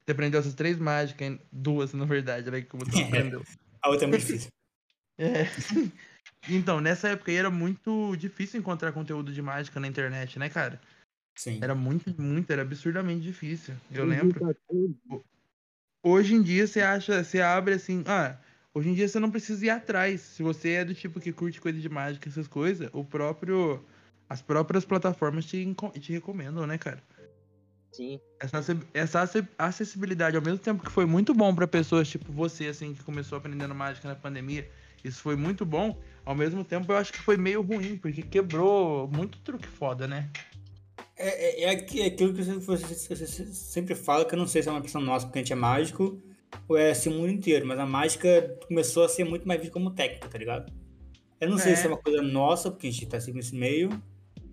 [0.05, 1.39] você aprendeu essas três mágicas, hein?
[1.51, 2.61] duas na verdade, né?
[2.61, 3.41] Que você aprendeu.
[3.81, 4.49] A outra é muito difícil.
[5.21, 5.43] É.
[6.47, 10.79] Então, nessa época aí era muito difícil encontrar conteúdo de mágica na internet, né, cara?
[11.35, 11.59] Sim.
[11.61, 13.75] Era muito, muito, era absurdamente difícil.
[13.91, 14.39] Eu lembro.
[16.03, 18.37] Hoje em dia você acha, você abre assim, ah,
[18.73, 20.21] hoje em dia você não precisa ir atrás.
[20.21, 23.83] Se você é do tipo que curte coisa de mágica, essas coisas, o próprio
[24.29, 27.01] as próprias plataformas te, te recomendam, né, cara?
[27.91, 28.19] Sim.
[28.39, 28.59] Essa,
[28.93, 32.93] essa acess- acessibilidade, ao mesmo tempo que foi muito bom pra pessoas tipo você, assim,
[32.93, 34.69] que começou aprendendo mágica na pandemia,
[35.03, 35.99] isso foi muito bom.
[36.25, 40.29] Ao mesmo tempo, eu acho que foi meio ruim, porque quebrou muito truque foda, né?
[41.17, 44.71] É, é, é é aquilo que você, sempre fala, que eu não sei se é
[44.71, 46.21] uma impressão nossa porque a gente é mágico
[46.67, 49.73] ou é assim o mundo inteiro, mas a mágica começou a ser muito mais vista
[49.73, 50.71] como técnica, tá ligado?
[51.41, 51.75] Eu não sei É.
[51.75, 53.89] se é uma coisa nossa, porque a gente tá seguindo esse meio,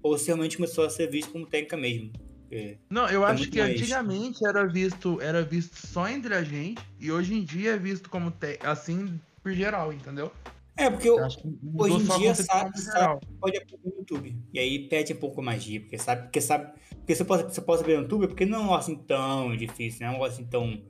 [0.03, 2.11] ou se realmente começou a ser visto como técnica mesmo.
[2.51, 6.43] É, Não, eu É acho que mais- antigamente era visto, era visto só entre a
[6.45, 10.33] gente, e hoje em dia é visto como te- assim por geral, entendeu?
[10.77, 14.37] É, porque eu, hoje em dia sabe, no sabe, pode aprender no YouTube.
[14.53, 17.61] E aí perde um pouco a magia, porque sabe, porque sabe, porque você pode, você
[17.63, 20.13] pode saber no YouTube, porque não é um negócio assim tão difícil, não é um
[20.15, 20.83] negócio assim tão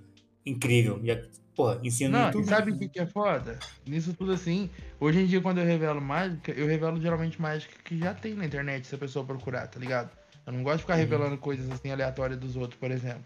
[0.44, 1.00] incrível.
[1.04, 1.16] Já,
[1.54, 2.46] porra, ensina no Não, e YouTube.
[2.48, 3.58] sabe o que, que é foda?
[3.86, 4.68] Nisso tudo assim,
[4.98, 8.44] hoje em dia quando eu revelo mágica, eu revelo geralmente mágica que já tem na
[8.44, 10.10] internet se a pessoa procurar, tá ligado?
[10.46, 11.00] Eu não gosto de ficar Uhum.
[11.00, 13.24] revelando coisas assim aleatórias dos outros, por exemplo.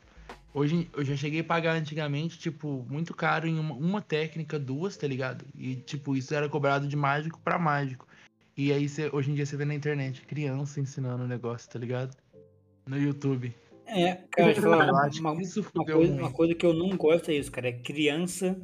[0.53, 4.97] Hoje eu já cheguei a pagar antigamente, tipo, muito caro em uma, uma técnica, duas,
[4.97, 5.45] tá ligado?
[5.57, 8.07] E tipo, isso era cobrado de mágico pra mágico.
[8.57, 11.79] E aí cê- hoje em dia você vê na internet criança ensinando o negócio, tá
[11.79, 12.17] ligado?
[12.87, 13.55] No YouTube.
[13.87, 17.35] É, cara, eu falar, uma, isso uma coisa, uma coisa que eu não gosto é
[17.35, 17.69] isso, cara.
[17.69, 18.61] É criança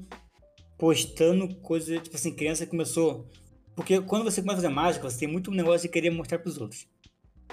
[0.77, 3.29] postando coisa, tipo assim, criança começou.
[3.75, 6.59] Porque quando você começa a fazer mágica, você tem muito negócio de querer mostrar pros
[6.59, 6.87] outros.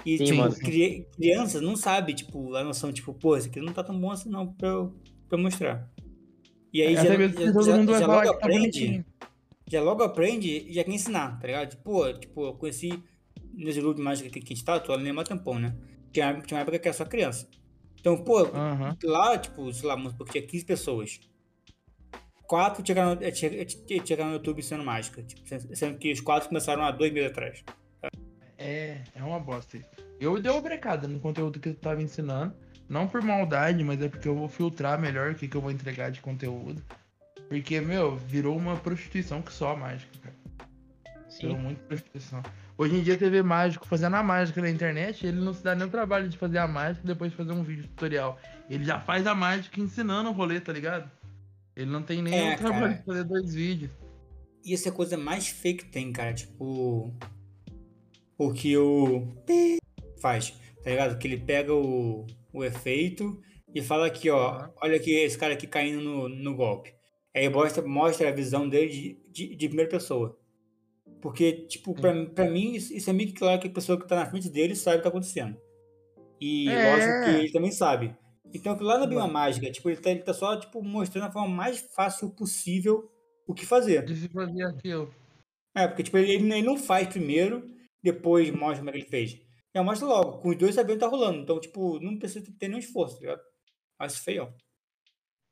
[0.04, 3.72] E, Sim, tipo, cri- criança não sabe, tipo, a noção, tipo, pô, isso aqui não
[3.72, 4.94] tá tão bom assim não pra eu,
[5.28, 5.90] pra eu mostrar.
[6.72, 9.04] E aí Até já, já, já- vai já logo tá aprende, bonitinho.
[9.70, 11.70] já logo aprende e já quer ensinar, tá ligado?
[11.70, 13.02] Tipo, tipo, eu conheci
[13.54, 15.74] nesse grupo de mágica que, que a gente tá, tô ali há tempão, né?
[16.12, 17.48] Tinha, tinha uma época que era só criança.
[17.98, 18.96] Então, pô, Aham.
[19.04, 21.18] lá, tipo, sei lá, vamos supor que tinha 15 pessoas.
[22.46, 25.22] Quatro chegaram, eh, che- che- chegaram no YouTube ensinando mágica.
[25.22, 27.64] Tipo, sendo- sendo que os quatro começaram há dois meses atrás.
[28.64, 29.86] É, é uma bosta isso.
[30.18, 32.54] Eu dei uma brecada no conteúdo que eu tava ensinando.
[32.88, 35.70] Não por maldade, mas é porque eu vou filtrar melhor o que, que eu vou
[35.70, 36.82] entregar de conteúdo.
[37.48, 40.34] Porque, meu, virou uma prostituição que só a mágica, cara.
[41.40, 41.62] Virou Sim.
[41.62, 42.42] muito prostituição.
[42.76, 45.86] Hoje em dia vê mágico fazendo a mágica na internet, ele não se dá nem
[45.86, 48.38] o trabalho de fazer a mágica e depois fazer um vídeo tutorial.
[48.68, 51.10] Ele já faz a mágica ensinando o rolê, tá ligado?
[51.76, 52.94] Ele não tem nem É, o trabalho cara.
[52.94, 53.90] de fazer dois vídeos.
[54.64, 56.32] E essa é a coisa mais fake que tem, cara.
[56.32, 57.12] Tipo.
[58.38, 59.28] O que o.
[60.20, 60.50] faz,
[60.82, 61.18] tá ligado?
[61.18, 63.40] Que ele pega o, o efeito
[63.74, 64.68] e fala aqui, ó.
[64.82, 66.92] Olha aqui esse cara aqui caindo no, no golpe.
[67.34, 70.38] Aí mostra, mostra a visão dele de, de, de primeira pessoa.
[71.20, 74.14] Porque, tipo, pra, pra mim, isso, é meio que claro que a pessoa que tá
[74.16, 75.56] na frente dele sabe o que tá acontecendo.
[76.40, 76.92] E É.
[76.92, 78.14] lógico que ele também sabe.
[78.52, 79.70] Então, lá não é bem uma mágica.
[79.70, 83.10] Tipo, ele tá, ele tá só, tipo, mostrando a forma mais fácil possível
[83.46, 84.04] o que fazer.
[84.04, 85.12] De se fazer aquilo.
[85.74, 87.73] É, porque tipo, ele, ele não faz primeiro,
[88.04, 89.40] depois mostra como é que ele fez.
[89.74, 91.40] Já mostra logo, com os dois sabendo que tá rolando.
[91.40, 93.42] Então, tipo, não precisa ter nenhum esforço, tá ligado?
[93.98, 94.54] Acho feio.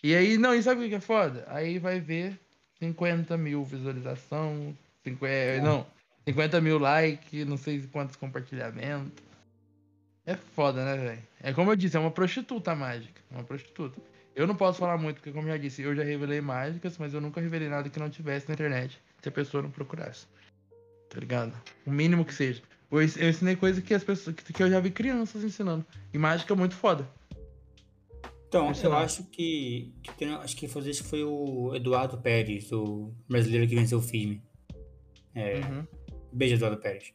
[0.05, 1.45] E aí, não, e sabe o que é foda?
[1.49, 2.39] Aí vai ver
[2.79, 5.87] 50 mil visualização, 50, não,
[6.29, 9.25] 50 mil likes, não sei quantos compartilhamentos.
[10.27, 11.23] É foda, né, velho?
[11.41, 13.21] É como eu disse, é uma prostituta mágica.
[13.31, 14.01] é Uma prostituta.
[14.35, 17.13] Eu não posso falar muito, porque como eu já disse, eu já revelei mágicas, mas
[17.13, 20.27] eu nunca revelei nada que não tivesse na internet, se a pessoa não procurasse.
[21.13, 21.53] Tá ligado?
[21.87, 22.63] O mínimo que seja.
[22.91, 24.35] Eu eu ensinei coisa que as pessoas.
[24.35, 25.85] que que eu já vi crianças ensinando.
[26.13, 27.07] E mágica é muito foda.
[28.49, 29.05] Então, eu Impressionante.
[29.05, 33.99] acho que, que acho que foi, esse foi o Eduardo Pérez, o brasileiro que venceu
[33.99, 34.43] o filme.
[35.35, 35.87] É, Uhum.
[36.33, 37.13] Beijo, Eduardo Pérez.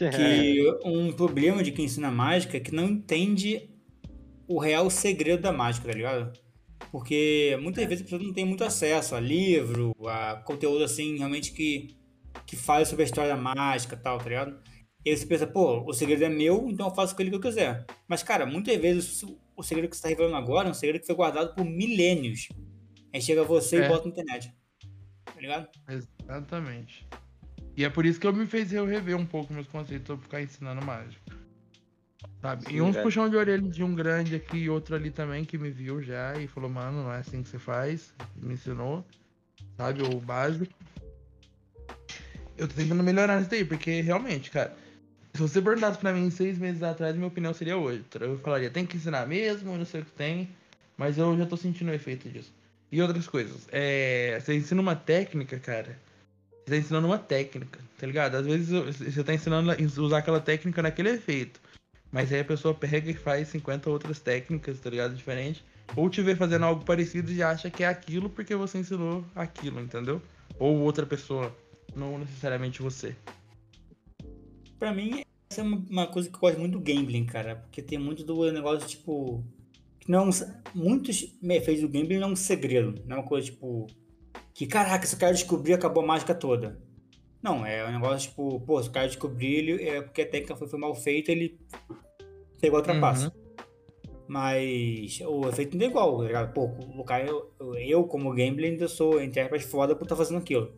[0.00, 0.08] É.
[0.10, 3.68] Que um problema de quem ensina mágica é que não entende
[4.46, 6.38] o real segredo da mágica, tá ligado?
[6.90, 11.52] Porque muitas vezes a pessoa não tem muito acesso a livro, a conteúdo assim, realmente
[11.52, 11.94] que,
[12.48, 14.58] que fale sobre a história da mágica e tal, tá ligado?
[15.04, 17.32] E aí você pensa, pô, o segredo é meu, então eu faço com ele o
[17.32, 17.84] que eu quiser.
[18.08, 19.22] Mas, cara, muitas vezes
[19.54, 22.48] o, segredo que você tá revelando agora é um segredo que foi guardado por milênios.
[23.12, 23.84] Aí chega você É.
[23.84, 24.50] e bota na internet.
[25.26, 25.68] Tá ligado?
[25.88, 27.06] Exatamente.
[27.76, 30.16] E é por isso que eu me fez eu rever um pouco meus conceitos pra
[30.16, 31.36] ficar ensinando mágica.
[32.40, 32.64] Sabe?
[32.64, 33.04] Sim, e uns velho.
[33.04, 36.34] puxão de orelha de um grande aqui e outro ali também que me viu já
[36.38, 38.14] e falou, mano, não é assim que você faz.
[38.36, 39.04] Me ensinou,
[39.76, 40.72] sabe, o básico.
[42.58, 44.76] Eu tô tentando melhorar isso daí, porque realmente, cara,
[45.32, 48.26] se você perguntasse pra mim seis meses atrás, minha opinião seria outra.
[48.26, 50.48] Eu falaria, tem que ensinar mesmo, não sei o que tem,
[50.96, 52.52] mas eu já tô sentindo o efeito disso.
[52.90, 53.68] E outras coisas.
[53.70, 55.96] É, você ensina uma técnica, cara.
[56.64, 58.34] Você tá ensinando uma técnica, tá ligado?
[58.34, 61.60] Às vezes você tá ensinando a usar aquela técnica naquele efeito.
[62.10, 65.14] Mas aí a pessoa pega e faz 50 outras técnicas, tá ligado?
[65.14, 65.64] Diferente.
[65.94, 69.80] Ou te vê fazendo algo parecido e acha que é aquilo porque você ensinou aquilo,
[69.80, 70.20] entendeu?
[70.58, 71.54] Ou outra pessoa,
[71.94, 73.14] não necessariamente você.
[74.78, 77.56] Pra mim, essa é uma, coisa que eu gosto muito do gambling, cara.
[77.56, 79.44] Porque tem muito do negócio, tipo.
[79.98, 83.02] Que não, é muitos efeitos do gambling não é um segredo.
[83.06, 83.86] Não é uma coisa, tipo.
[84.54, 86.80] Que caraca, se o cara descobrir, acabou a mágica toda.
[87.42, 90.56] Não, é um negócio, tipo, pô, se o cara descobrir, ele, é porque a técnica
[90.56, 91.58] foi, foi mal feita, ele
[92.60, 93.32] pegou a trapaça.
[94.26, 96.52] Mas o efeito não é igual, tá ligado?
[96.52, 100.16] Pô, o cara, eu, eu, eu, como gambling, ainda sou, entre aspas, foda por estar
[100.16, 100.72] fazendo aquilo.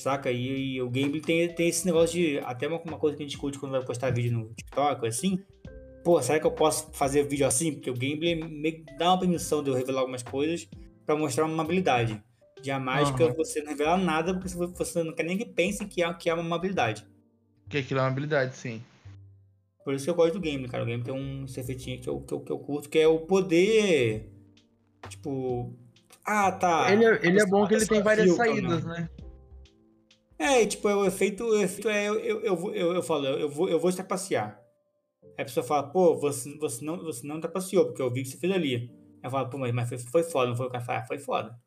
[0.00, 0.30] Saca?
[0.30, 2.38] E, e o gameplay tem, tem esse negócio de.
[2.40, 5.38] Até uma, uma coisa que a gente discute quando vai postar vídeo no TikTok, assim.
[6.02, 7.72] Pô, será que eu posso fazer vídeo assim?
[7.72, 10.66] Porque o gameplay meio que dá uma permissão de eu revelar algumas coisas
[11.04, 12.22] pra mostrar uma habilidade.
[12.62, 13.34] De a mágica Aham.
[13.34, 16.34] você não revelar nada porque você- não quer nem que pense que é, que é
[16.34, 17.06] uma habilidade.
[17.68, 18.82] Que aquilo é uma habilidade, sim.
[19.84, 20.82] Por isso que eu gosto do game, cara.
[20.82, 23.18] O game tem um efeitinho que eu, que, eu, que eu curto, que é o
[23.20, 24.30] poder.
[25.08, 25.74] Tipo.
[26.24, 26.92] Ah, tá.
[26.92, 28.92] ele é, ele é bom que ele tem várias saídas, não.
[28.92, 29.08] né?
[30.40, 33.46] É, tipo, é o efeito, o efeito é, eu, eu, eu, eu, eu falo, eu
[33.46, 34.58] vou, eu vou trapacear.
[35.22, 38.30] Aí a pessoa fala, pô, você, você, não, você não trapaceou, porque eu vi que
[38.30, 38.90] você fez ali.
[39.22, 40.66] Aí eu falo, pô, mas, mas foi, foi foda, não foi?
[40.66, 41.60] O cara fala, ah, foi foda.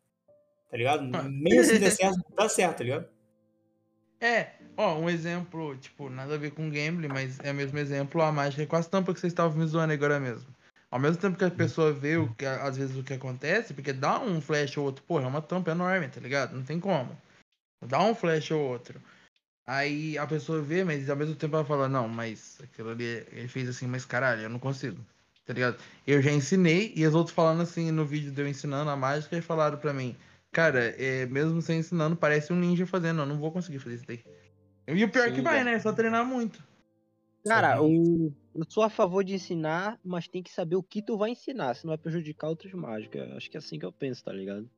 [0.72, 1.08] Tá ligado?
[1.16, 1.22] Ah.
[1.22, 3.08] Meio assim dá certo, dá certo, tá ligado?
[4.20, 8.24] É, ó, um exemplo, tipo, nada a ver com gambling, mas é o mesmo exemplo,
[8.24, 10.48] a mágica com as tampas que vocês estavam me zoando agora mesmo.
[10.90, 13.94] Ao mesmo tempo que a pessoa vê o que, às vezes o que acontece, porque
[13.94, 16.56] dá um flash ou outro, pô, é uma tampa enorme, tá ligado?
[16.56, 17.16] Não tem como.
[17.88, 19.02] Dá um flash ou outro.
[19.66, 23.48] Aí a pessoa vê, mas ao mesmo tempo ela fala, não, mas aquilo ali, ele
[23.48, 25.00] fez assim, mas caralho, eu não consigo.
[25.46, 25.78] Tá ligado?
[26.06, 29.38] Eu já ensinei, e os outros falando assim no vídeo de eu ensinando a mágica,
[29.38, 30.16] e falaram pra mim,
[30.52, 34.06] cara, é, mesmo sem ensinando, parece um ninja fazendo, eu não vou conseguir fazer isso
[34.08, 34.24] daí.
[34.88, 35.66] E o pior Sim, que vai, velho.
[35.66, 35.74] né?
[35.74, 36.62] É só treinar muito.
[37.46, 38.34] Cara, o...
[38.56, 41.74] eu sou a favor de ensinar, mas tem que saber o que tu vai ensinar,
[41.74, 43.22] se não vai prejudicar outros mágicos.
[43.34, 44.70] Acho que é assim que eu penso, tá ligado?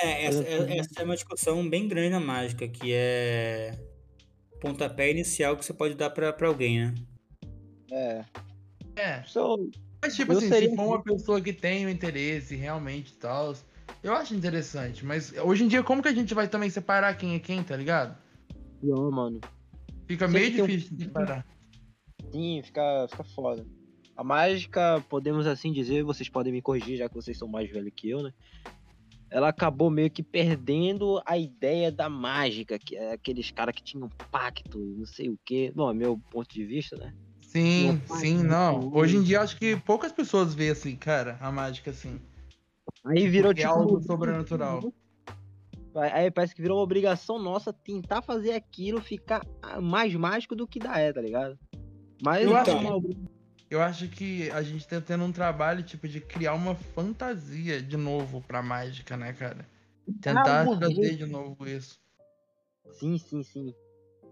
[0.00, 3.78] É, essa, é- essa é uma discussão bem grande na mágica, que é
[4.60, 6.94] pontapé inicial que você pode dar pra, pra alguém, né?
[7.90, 8.24] É.
[8.96, 9.22] É.
[9.24, 9.70] Sou...
[10.02, 13.52] Mas, tipo assim, seria se for uma pessoa que tem o interesse realmente e tal,
[14.02, 15.04] eu acho interessante.
[15.04, 17.76] Mas hoje em dia, como que a gente vai também separar quem é quem, tá
[17.76, 18.16] ligado?
[18.80, 19.40] Não, mano.
[20.06, 21.44] Fica Sempre meio tem um- difícil de separar.
[22.30, 23.66] Sim, fica, fica foda.
[24.16, 27.92] A mágica, podemos assim dizer, vocês podem me corrigir, já que vocês são mais velhos
[27.94, 28.32] que eu, né?
[29.30, 34.08] Ela acabou meio que perdendo a ideia da mágica, que é aqueles caras que tinham
[34.30, 35.70] pacto, não sei o quê.
[35.74, 37.12] Bom, é meu ponto de vista, né?
[37.42, 38.90] Sim, pai, sim, não.
[38.92, 42.20] Hoje em dia, acho que poucas pessoas veem assim, cara, a mágica assim.
[43.04, 43.78] Aí virou Porque é tipo.
[43.78, 44.92] algo sobrenatural.
[45.94, 49.42] Aí parece que virou uma obrigação nossa tentar fazer aquilo ficar
[49.82, 51.58] mais mágico do que dá é, tá ligado?
[52.22, 53.00] Mas Eu é acho uma-
[53.70, 57.96] Eu acho que a gente tá tendo um trabalho, tipo, de criar uma fantasia de
[57.96, 59.68] novo pra mágica, né, cara?
[60.22, 62.00] Tentar Ah, trazer de novo isso.
[62.92, 63.74] Sim, sim, sim.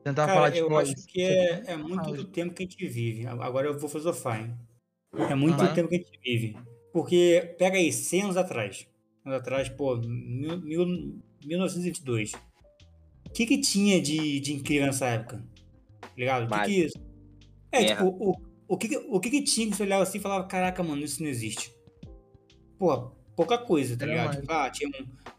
[0.03, 2.67] Tentar Cara, falar, tipo, eu acho isso que é, é muito do tempo que a
[2.67, 3.27] gente vive.
[3.27, 4.55] Agora eu vou filosofar, hein?
[5.29, 5.69] É muito Aham.
[5.69, 6.57] do tempo que a gente vive.
[6.93, 8.87] Porque, pega aí, 100 anos atrás.
[9.25, 12.33] Anos atrás, pô, mil, mil, 1922.
[13.27, 15.45] O que que tinha de, de incrível nessa época?
[16.17, 16.47] Ligado?
[16.47, 16.93] O que que...
[17.73, 18.05] É, Guerra.
[18.05, 20.83] tipo, o, o que, o que, que tinha que você olhava assim e falava, caraca,
[20.83, 21.73] mano, isso não existe?
[22.79, 24.41] Porra, pouca coisa, tá ligado?
[24.41, 24.91] Tipo, ah, tinha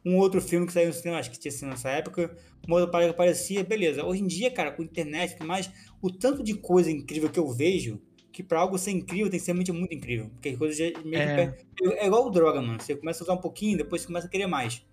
[0.05, 2.35] um, um outro filme que saiu no cinema, acho que tinha sido nessa época,
[2.67, 4.03] uma outra parada que aparecia, beleza.
[4.05, 5.69] Hoje em dia, cara, com internet e mais,
[6.01, 9.45] o tanto de coisa incrível que eu vejo, que pra algo ser incrível tem que
[9.45, 10.29] ser muito, muito incrível.
[10.29, 11.47] Porque as coisas já meio É.
[11.47, 11.87] que.
[11.93, 12.79] É igual droga, mano.
[12.79, 14.85] Você começa a usar um pouquinho, depois você começa a querer mais.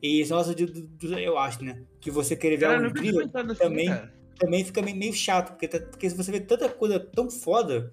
[0.00, 0.88] E esse negócio de,
[1.22, 1.82] eu acho, né?
[2.00, 4.21] Que você querer ver Cara, algo incrível assim, também- cara.
[4.44, 7.92] Também fica meio, chato, porque, tá- porque se você vê tanta coisa tão foda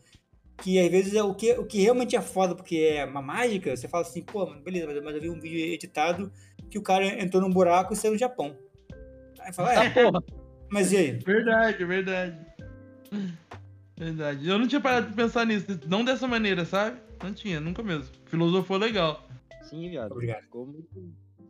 [0.61, 3.75] que às vezes é o que, o que realmente é foda, porque é uma mágica,
[3.75, 6.31] você fala assim, pô, beleza, mas- mas eu vi um vídeo editado
[6.69, 8.57] que o cara entrou num buraco e saiu no Japão.
[9.41, 10.21] Aí fala, é, Porra,
[10.69, 11.11] mas e aí?
[11.11, 12.37] Verdade, verdade.
[13.97, 14.47] Verdade.
[14.47, 15.65] Eu não tinha parado de pensar nisso.
[15.87, 16.99] Não dessa maneira, sabe?
[17.23, 18.05] Não tinha, nunca mesmo.
[18.25, 19.27] Filosofou legal.
[19.63, 20.11] sim, viado.
[20.11, 20.43] Obrigado.
[20.43, 20.87] Ficou muito.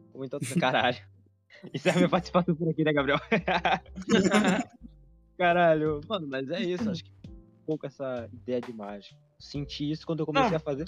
[0.08, 0.98] Ficou muito caralho.
[1.74, 3.20] Isso é a minha participação por aqui, né, Gabriel?
[5.39, 6.02] Caralho.
[6.08, 6.89] Mano, mas é isso.
[6.89, 9.15] Acho que um pouco essa ideia de mágica.
[9.39, 10.58] Senti isso quando eu comecei Não.
[10.58, 10.86] a fazer.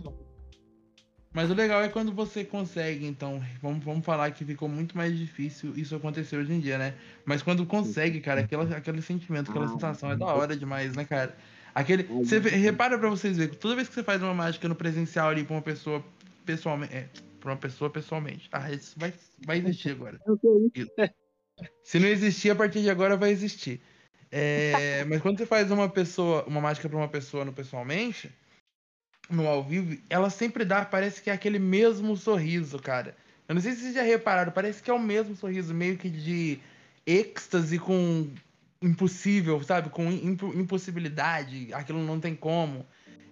[1.34, 3.42] Mas o legal é quando você consegue, então.
[3.62, 6.96] Vamos, vamos falar que ficou muito mais difícil isso acontecer hoje em dia, né?
[7.24, 11.34] Mas quando consegue, cara, aquela, aquele sentimento, aquela sensação é da hora demais, né, cara?
[11.74, 12.04] Aquele.
[12.04, 15.46] Você repara pra vocês verem, toda vez que você faz uma mágica no presencial ali
[15.46, 16.04] pra uma pessoa
[16.46, 16.94] pessoalmente.
[16.94, 17.08] É,
[17.40, 18.50] pra uma pessoa pessoalmente.
[18.52, 19.14] Ah, isso vai,
[19.46, 20.20] vai existir agora.
[21.86, 23.82] Se não existir, a partir de agora vai existir.
[24.32, 28.32] É, mas quando você faz uma pessoa, uma mágica pra uma pessoa no pessoalmente,
[29.30, 33.16] no ao vivo, ela sempre dá, parece que é aquele mesmo sorriso, cara.
[33.48, 36.10] Eu não sei se vocês já repararam, parece que é o mesmo sorriso, meio que
[36.10, 36.60] de
[37.06, 38.30] êxtase com
[38.82, 39.90] impossível, sabe?
[39.90, 42.86] Com impo- impossibilidade, aquilo não tem como.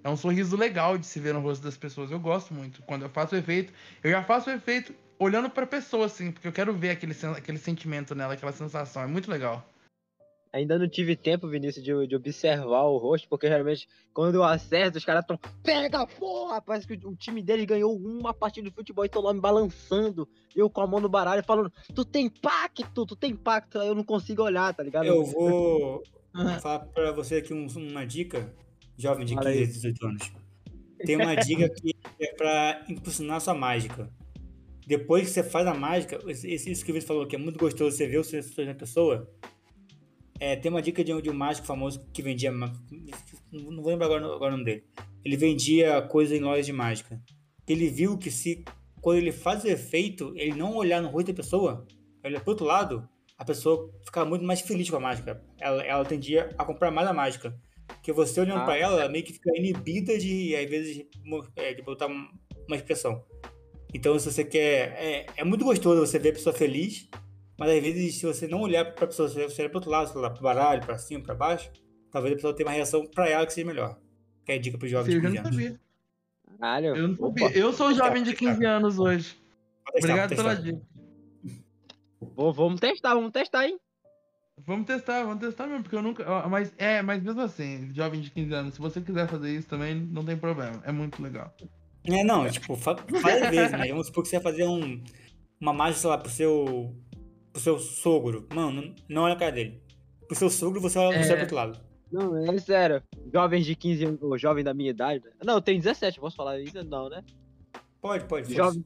[0.03, 2.11] É um sorriso legal de se ver no rosto das pessoas.
[2.11, 2.81] Eu gosto muito.
[2.83, 6.47] Quando eu faço o efeito, eu já faço o efeito olhando pra pessoa, assim, porque
[6.47, 9.03] eu quero ver aquele, aquele sentimento nela, aquela sensação.
[9.03, 9.67] É muito legal.
[10.51, 14.97] Ainda não tive tempo, Vinícius, de, de observar o rosto, porque realmente quando eu acerto,
[14.97, 15.37] os caras tão.
[15.61, 16.59] Pega, porra!
[16.59, 20.27] Parece que o time deles ganhou uma partida de futebol e tão lá me balançando.
[20.55, 23.77] Eu com a mão no baralho falando: Tu tem impacto, tu tem impacto.
[23.79, 25.05] Aí eu não consigo olhar, tá ligado?
[25.05, 26.01] Eu vou
[26.61, 28.51] falar pra você aqui um- uma dica,
[28.97, 29.63] jovem de Fala 15 aí.
[29.63, 30.31] a 18 anos.
[31.05, 34.09] Tem uma dica que é pra impulsionar sua mágica.
[34.87, 38.07] Depois que você faz a mágica, isso que você falou, que é muito gostoso você
[38.07, 39.29] ver o sorriso na pessoa.
[40.39, 42.51] É, tem uma dica de um, de um mágico famoso que vendia.
[42.51, 42.71] Não
[43.81, 44.83] vou lembrar agora, agora o nome dele.
[45.23, 47.21] Ele vendia coisas em lojas de mágica.
[47.67, 48.63] Ele viu que se
[49.01, 51.85] quando ele faz o efeito, ele não olhar no rosto da pessoa,
[52.23, 55.41] olhar pro outro lado, a pessoa ficava muito mais feliz com a mágica.
[55.59, 57.57] Ela, ela tendia a comprar mais a mágica.
[57.87, 58.65] Porque você olhando Ah.
[58.65, 62.27] pra ela, ela meio que fica inibida de, às vezes, mo- é, de botar um-
[62.67, 63.23] uma expressão.
[63.93, 64.93] Então, se você quer.
[64.97, 67.07] É, é muito gostoso você ver a pessoa feliz,
[67.59, 70.09] mas às vezes, se você não olhar pra pessoa, se você olhar pro outro lado,
[70.11, 71.69] sei lá, pro baralho, pra cima, pra baixo,
[72.11, 73.99] talvez a pessoa tenha uma reação pra ela que seja melhor.
[74.45, 75.55] Que é a dica pros jovens Sim, de eu 15 não anos.
[75.63, 75.79] sabia.
[76.59, 76.95] Caralho.
[76.95, 77.57] Eu não Opa, sabia.
[77.57, 79.35] Eu sou jovem de 15 anos hoje.
[79.93, 80.81] Testar, Obrigado pela dica.
[82.35, 83.79] vou- vamos testar, vamos testar, hein?
[84.65, 86.25] Vamos testar, vamos testar mesmo, porque eu nunca.
[86.49, 89.95] Mas é, mas mesmo assim, jovem de 15 anos, se você quiser fazer isso também,
[89.95, 90.81] não tem problema.
[90.85, 91.55] É muito legal.
[92.03, 95.01] É, não, tipo, fa- várias vezes, mas vamos supor que você vai fazer um,
[95.61, 96.93] uma mágica, sei lá, pro seu,
[97.59, 98.47] pro seu sogro.
[98.53, 99.81] Mano, não, não olha a cara dele.
[100.27, 101.79] Pro seu sogro, você olha, você olha pro outro lado.
[102.11, 103.03] Não, é sério.
[103.31, 105.23] Jovens de 15 anos, ou jovem da minha idade.
[105.23, 105.31] né?
[105.43, 106.83] Não, eu tenho 17, posso falar isso?
[106.83, 107.23] Não, né?
[108.01, 108.53] Pode, pode.
[108.53, 108.83] Jovem.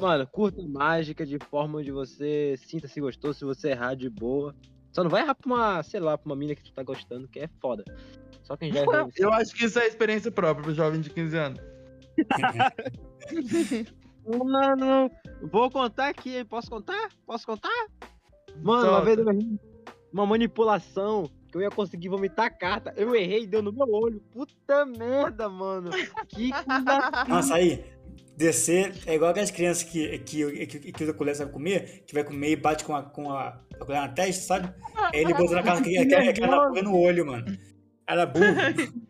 [0.00, 4.54] Mano, curta mágica de forma onde você sinta-se gostoso, se você errar de boa.
[4.92, 7.28] Só não vai errar pra uma, sei lá, pra uma mina que tu tá gostando,
[7.28, 7.84] que é foda.
[8.42, 9.10] Só quem já errou.
[9.16, 11.60] Eu acho que isso é experiência própria pro jovem de 15 anos.
[14.26, 15.10] Mano,
[15.52, 16.44] vou contar aqui, hein?
[16.44, 17.08] Posso contar?
[17.24, 17.86] Posso contar?
[18.62, 19.18] Mano, uma vez
[20.12, 22.92] uma manipulação que eu ia conseguir vomitar a carta.
[22.96, 24.20] Eu errei e deu no meu olho.
[24.32, 25.90] Puta merda, mano.
[26.28, 26.50] Que
[27.28, 27.84] Nossa, aí,
[28.36, 32.24] descer é igual aquelas crianças que, que, que, que usa colher, sabe comer, que vai
[32.24, 34.74] comer e bate com a, com a, a colher na testa, sabe?
[35.12, 37.44] Aí ele botou na cara que aquela aquela porra no olho, mano.
[38.08, 38.46] Era burro.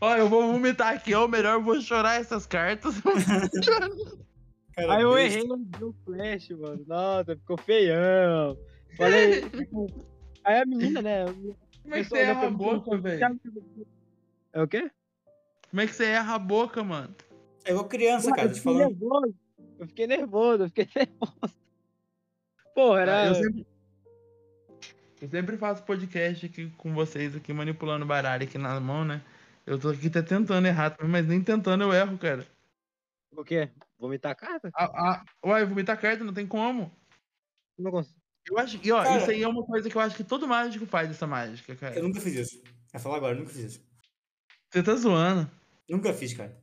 [0.00, 2.94] Ó, eu vou vomitar aqui, ou melhor, eu vou chorar essas cartas.
[4.74, 5.38] Cara, Aí eu besta.
[5.38, 6.84] errei no flash, mano.
[6.86, 8.56] Nossa, ficou feião.
[8.96, 9.42] Falei.
[10.44, 11.24] Aí a menina, né?
[11.82, 13.40] Como é que você erra a boca, velho?
[14.52, 14.88] É o quê?
[15.70, 17.14] Como é que você erra a boca, mano?
[17.64, 18.90] É igual criança, cara, eu te fiquei falando.
[18.90, 19.34] nervoso.
[19.80, 21.54] Eu fiquei nervoso, eu fiquei nervoso.
[22.74, 23.26] Porra, era.
[23.26, 23.66] Eu sempre,
[25.20, 29.20] eu sempre faço podcast aqui com vocês, aqui manipulando baralho aqui na mão, né?
[29.68, 32.46] Eu tô aqui até tentando errar, mas nem tentando eu erro, cara.
[33.32, 33.70] O quê?
[33.98, 34.70] Vomitar a carta?
[34.74, 36.90] A, a, uai, vomitar carta não tem como.
[37.78, 38.18] Não consigo.
[38.48, 40.48] Eu acho que, ó, Cara- isso aí é uma coisa que eu acho que todo
[40.48, 41.96] mágico faz essa mágica, cara.
[41.96, 42.62] Eu nunca fiz isso.
[42.90, 43.80] Vai falar agora, eu nunca fiz isso.
[44.72, 45.50] Você tá zoando.
[45.88, 46.56] Nunca fiz, cara.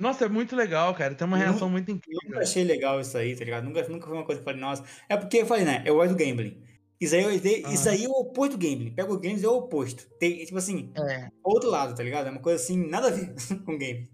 [0.00, 1.14] Nossa, é muito legal, cara.
[1.14, 2.18] Tem uma Eu reação nunca- muito incrível.
[2.24, 3.62] Nunca achei legal isso aí, tá ligado?
[3.62, 4.84] Nunca, nunca foi uma coisa que eu falei, nossa.
[5.08, 5.84] É porque eu falei, né?
[5.86, 6.60] Eu gosto do gambling.
[7.04, 7.40] Isso aí,
[7.72, 8.92] isso aí é o oposto do gambling.
[8.92, 10.08] Pega o gambling é o oposto.
[10.18, 12.28] Tem, tipo assim, É, outro lado, tá ligado?
[12.28, 13.34] É uma coisa assim, nada a ver
[13.66, 14.08] com game.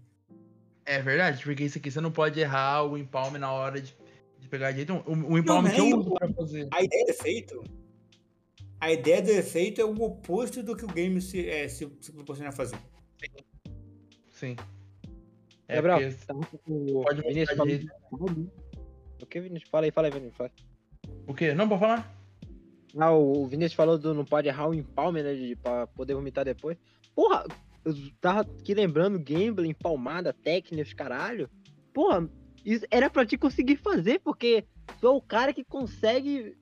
[0.85, 3.95] é verdade, porque isso aqui você não pode errar o empalme na hora de,
[4.39, 4.93] de pegar jeito.
[5.05, 6.67] O, o empalme Não, que eu nem uso o- pra fazer.
[6.71, 7.63] A ideia do efeito.
[8.81, 12.11] A ideia do efeito é o oposto do que o game se, é, se, se
[12.13, 12.77] proporciona a fazer.
[14.29, 14.55] Sim.
[15.67, 18.51] É Gabriel, porque tá o pode Vinícius falou- jeito.
[19.21, 19.69] O que, Vinícius?
[19.69, 20.37] Fala aí, fala aí, Vinícius.
[20.37, 20.51] Fala.
[21.27, 21.53] O quê?
[21.53, 22.18] Não, pode falar?
[22.97, 25.33] Ah, o Vinícius falou do não pode errar o empalme, né?
[25.35, 26.77] De, pra poder vomitar depois.
[27.15, 27.45] Porra,
[27.85, 31.49] eu tava aqui lembrando gambling, empalmada, técnicas, caralho.
[31.93, 32.29] Porra,
[32.65, 34.65] isso era pra te conseguir fazer, porque
[34.99, 36.57] tu é o cara que consegue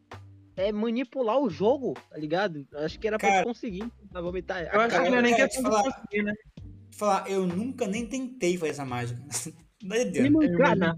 [0.55, 2.67] é, manipular o jogo, tá ligado?
[2.75, 4.63] Acho que era pra Cara- te conseguir pra vomitar.
[4.63, 6.33] Eu acho que cara, não é nem questão te falar- conseguir, né?
[6.95, 9.21] Falar, eu nunca nem tentei fazer essa mágica.
[9.83, 10.95] Não é mancar, Eu não.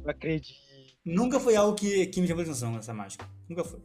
[0.00, 0.56] Não acredito.
[1.04, 3.28] Nunca foi algo que, que me chamou atenção, essa mágica.
[3.46, 3.80] Nunca foi.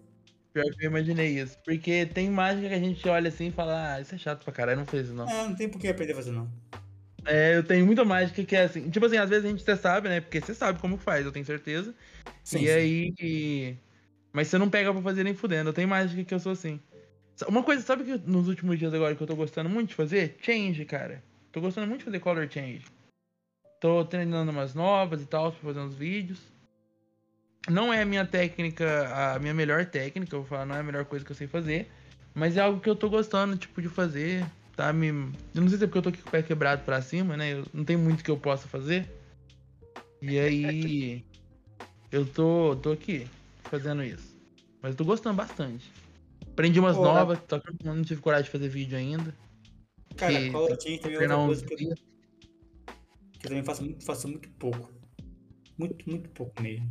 [0.53, 1.57] Pior que eu imaginei isso.
[1.65, 4.53] Porque tem mágica que a gente olha assim e fala, ah, isso é chato pra
[4.53, 5.27] caralho, não fez isso não.
[5.27, 6.47] É, não tem por que aprender a fazer, não.
[7.25, 8.89] É, eu tenho muita mágica que é assim.
[8.89, 10.21] Tipo assim, às vezes a gente até sabe, né?
[10.21, 11.93] Porque você sabe como faz, eu tenho certeza.
[12.43, 12.69] Sim, e sim.
[12.69, 13.77] aí.
[14.31, 15.69] Mas você não pega pra fazer nem fudendo.
[15.69, 16.79] Eu tenho mágica que eu sou assim.
[17.47, 20.37] Uma coisa, sabe que nos últimos dias agora que eu tô gostando muito de fazer?
[20.41, 21.23] Change, cara.
[21.51, 22.85] Tô gostando muito de fazer color change.
[23.79, 26.39] Tô treinando umas novas e tal, pra fazer uns vídeos.
[27.69, 30.83] Não é a minha técnica, a minha melhor técnica, eu vou falar, não é a
[30.83, 31.89] melhor coisa que eu sei fazer.
[32.33, 34.45] Mas é algo que eu tô gostando, tipo, de fazer.
[34.75, 35.07] Tá me.
[35.07, 37.37] Eu não sei se é porque eu tô aqui com o pé quebrado pra cima,
[37.37, 37.53] né?
[37.53, 39.07] Eu, não tem muito que eu possa fazer.
[40.21, 41.23] E aí.
[42.11, 43.27] Eu tô, tô aqui
[43.69, 44.35] fazendo isso.
[44.81, 45.91] Mas eu tô gostando bastante.
[46.51, 49.33] Aprendi umas Pô, novas, só que eu não tive coragem de fazer vídeo ainda.
[50.17, 51.87] Cara, que- Call of Duty também é outra coisa que eu, que
[53.45, 54.91] eu também faço muito, faço muito pouco.
[55.77, 56.89] Muito, muito pouco mesmo.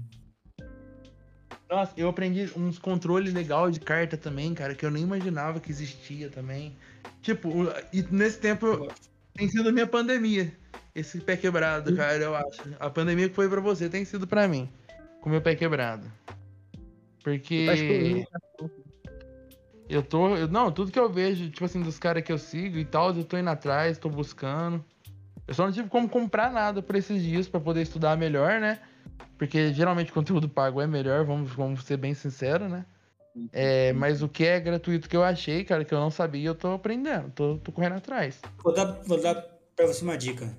[1.72, 5.70] Nossa, eu aprendi uns controles legais de carta também, cara, que eu nem imaginava que
[5.70, 6.76] existia também.
[7.22, 7.48] Tipo,
[7.90, 8.88] e nesse tempo
[9.32, 10.52] tem sido a minha pandemia.
[10.94, 12.60] Esse pé quebrado, cara, eu acho.
[12.78, 14.68] A pandemia que foi pra você tem sido pra mim.
[15.22, 16.06] Com meu pé quebrado.
[17.24, 18.26] Porque.
[19.88, 20.36] Eu tô.
[20.36, 23.14] eu- não, tudo que eu vejo, tipo assim, dos caras que eu sigo e tal,
[23.14, 24.84] eu tô indo atrás, tô buscando.
[25.48, 28.78] Eu só não tive como comprar nada por esses dias pra poder estudar melhor, né?
[29.42, 32.86] Porque geralmente conteúdo pago é melhor, vamos, vamos ser bem sinceros, né?
[33.52, 36.54] É, mas o que é gratuito que eu achei, cara, que eu não sabia, eu
[36.54, 38.40] tô aprendendo, tô, tô correndo atrás.
[38.62, 39.34] Vou dar, vou dar
[39.74, 40.56] pra você uma dica.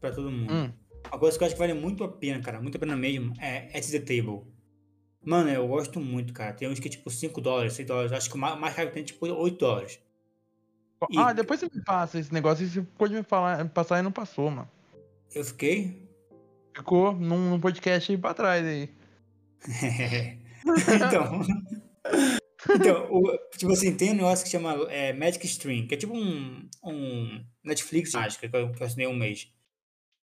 [0.00, 0.52] Pra todo mundo.
[0.52, 0.72] Hum.
[1.12, 2.60] Uma coisa que eu acho que vale muito a pena, cara.
[2.60, 3.32] Muito a pena mesmo.
[3.38, 4.40] É At the Table.
[5.24, 6.52] Mano, eu gosto muito, cara.
[6.52, 8.10] Tem uns que é tipo 5 dólares, 6 dólares.
[8.10, 10.00] Acho que o mais caro tem é tipo 8 dólares.
[11.08, 14.02] E- Ah, depois você me passa esse negócio e você pode me falar, passar e
[14.02, 14.68] não passou, mano.
[15.32, 16.03] Eu fiquei.
[16.74, 18.90] Ficou num, num podcast aí pra trás aí.
[20.96, 21.40] então.
[22.74, 26.14] então, o- tipo assim, tem um negócio que chama é, Magic Stream, que é tipo
[26.16, 29.50] um, um Netflix mágica que eu, que eu assinei um mês.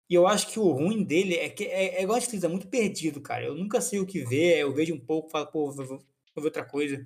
[0.10, 2.48] E eu acho que o ruim dele é que é, é igual a Netflix, é
[2.48, 3.46] muito perdido, cara.
[3.46, 6.42] Eu nunca sei o que ver, eu vejo um pouco, falo, pô, vou, vou- vou
[6.44, 7.06] ver outra coisa.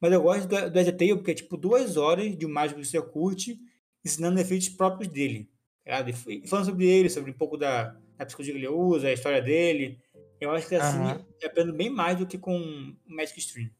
[0.00, 2.86] Mas eu gosto do, do Edetail porque é tipo duas horas de um mágico que
[2.86, 3.58] você curte,
[4.04, 5.50] ensinando efeitos próprios dele.
[5.84, 9.12] tá E falando sobre ele, sobre um pouco da, da psicologia que ele usa, a
[9.12, 9.98] história dele.
[10.40, 11.24] Eu acho que assim, Aham.
[11.40, 13.70] eu aprendo bem mais do que com o Magic Stream.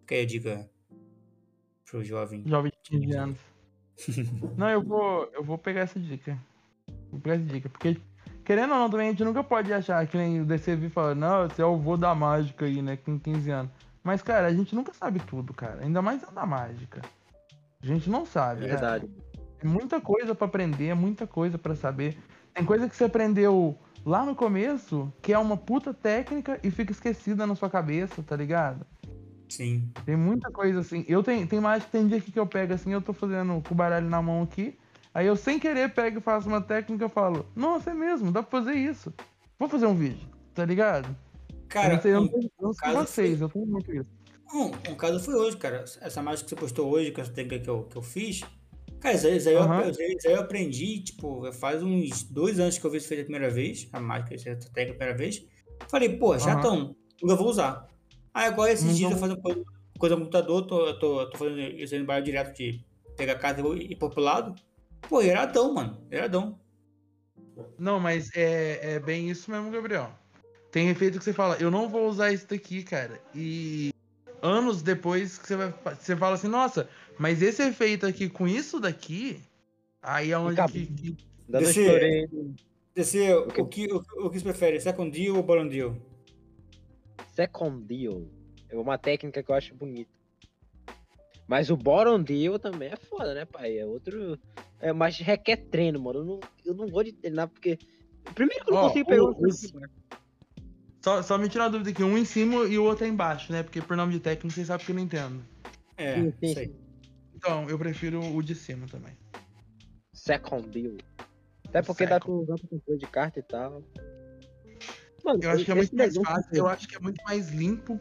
[0.00, 0.70] Fica aí a dica
[1.94, 2.42] pro jovem.
[2.44, 3.38] Jovem de 15 anos.
[4.56, 6.36] não, eu vou, eu vou pegar essa dica.
[7.10, 7.68] Vou pegar essa dica.
[7.68, 7.96] Porque,
[8.44, 11.48] querendo ou não, também a gente nunca pode achar que nem o DCV fala, não,
[11.48, 12.96] você é o vô da mágica aí, né?
[12.96, 13.72] Com 15 anos.
[14.02, 15.82] Mas, cara, a gente nunca sabe tudo, cara.
[15.82, 17.00] Ainda mais da mágica.
[17.82, 18.64] A gente não sabe.
[18.64, 18.98] É cara.
[18.98, 19.10] verdade.
[19.60, 22.18] É muita coisa pra aprender, é muita coisa pra saber.
[22.54, 23.76] Tem coisa que você aprendeu
[24.06, 28.36] lá no começo, que é uma puta técnica e fica esquecida na sua cabeça, tá
[28.36, 28.86] ligado?
[29.48, 29.90] Sim.
[30.06, 31.04] Tem muita coisa assim.
[31.08, 33.76] Eu tenho, tem mais tem dia que eu pego assim, eu tô fazendo com o
[33.76, 34.78] baralho na mão aqui.
[35.12, 38.42] Aí eu sem querer pego e faço uma técnica e falo, nossa, é mesmo, dá
[38.42, 39.12] pra fazer isso.
[39.58, 41.08] Vou fazer um vídeo, tá ligado?
[41.50, 43.48] eu Cara, não sei, eu um, não, sei- eu não sei caso vocês, foi- eu
[43.50, 44.10] tenho muito isso.
[44.52, 45.84] um, um caso foi hoje, cara.
[46.00, 48.42] Essa mágica que você postou hoje, com essa técnica que eu, que eu fiz.
[49.04, 49.90] Cara, isso aí, isso aí eu, Aham.
[49.90, 53.24] isso aí- eu aprendi, tipo, faz uns dois anos que eu vi isso feito a
[53.24, 55.44] primeira vez, a mágica, essa técnica a primeira vez.
[55.90, 57.86] Falei, pô, chatão, nunca vou usar.
[58.32, 59.62] Aí agora esses Não dias eu fazendo coisa,
[59.98, 62.82] coisa no computador, tô, eu tô, tô fazendo isso aí no bairro direto de
[63.14, 64.54] pegar casa e ir pro outro lado.
[65.06, 66.58] Pô, iradão, mano, iradão.
[67.78, 70.18] Não, mas é, é bem isso mesmo, Gabriel.
[70.72, 73.20] Tem efeito que você fala, eu não vou usar isso daqui, cara.
[73.34, 73.90] E
[74.40, 75.74] anos depois que você vai.
[75.94, 76.88] Você fala assim, nossa,
[77.18, 79.40] mas esse efeito aqui com isso daqui.
[80.02, 80.74] Aí é onde Acabou.
[80.74, 81.16] que, que-
[81.48, 82.28] Desse-.
[82.94, 83.96] Desse, o, que, o,
[84.26, 85.96] o que você prefere, second deal ou bottom deal?
[87.34, 88.22] Second deal.
[88.68, 90.10] É uma técnica que eu acho bonita.
[91.46, 93.78] Mas o bottom deal também é foda, né, pai?
[93.78, 94.38] É outro.
[94.80, 96.20] É, mas requer treino, mano.
[96.20, 97.78] Eu não, eu não vou de treinar porque.
[98.34, 99.50] Primeiro que eu não Ó, consigo pegar o- um
[101.02, 103.52] Só, só me tirar uma dúvida aqui, um em cima e o outro é embaixo,
[103.52, 103.62] né?
[103.62, 105.42] Porque por nome de técnico vocês sabem que eu não entendo.
[105.96, 106.74] É, Sim, sim.
[107.44, 109.12] Então, eu prefiro o de cima também.
[110.14, 110.94] Second deal.
[111.68, 112.42] Até porque dá pra Second.
[112.42, 113.82] usar pra controle de carta e tal.
[115.22, 118.00] Mano, Eu acho que é muito mais fácil, eu acho que é muito mais limpo,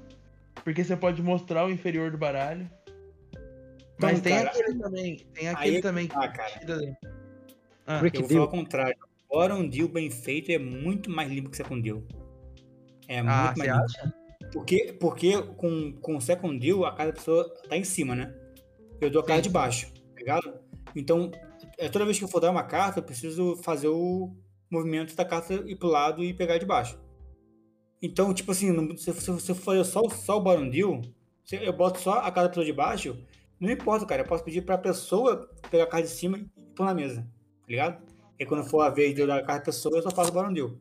[0.64, 2.70] porque você pode mostrar o inferior do baralho.
[4.02, 6.52] Mas Então, tem cara, aquele também, tem aquele aí- também que Ah, cara,
[7.86, 8.42] Ah, eu vou deal.
[8.44, 8.96] ao contrário.
[9.30, 12.02] Bottom deal bem feito é muito mais limpo que second deal.
[13.10, 13.84] É Ah, muito você mais limpo.
[13.84, 14.14] acha?
[14.54, 18.34] Porque, porque com, com o second deal, a cada pessoa tá em cima, né?
[19.04, 20.60] Eu dou a carta de baixo, tá ligado?
[20.96, 21.32] Então,
[21.78, 24.36] é, toda vez que eu for dar uma carta, eu preciso fazer o
[24.70, 27.00] movimento da carta ir pro lado e pegar de baixo.
[28.02, 31.02] Então, tipo assim, se, você for fazer só, só o bottom deal,
[31.52, 33.18] eu boto só a carta pessoa de baixo,
[33.60, 34.24] não importa, cara.
[34.24, 36.46] Eu posso pedir pra pessoa pegar a carta de cima e
[36.76, 38.04] pôr na mesa, tá ligado?
[38.38, 40.32] E quando for a vez de eu dar a carta da pessoa, eu só faço
[40.32, 40.72] o bottom deal.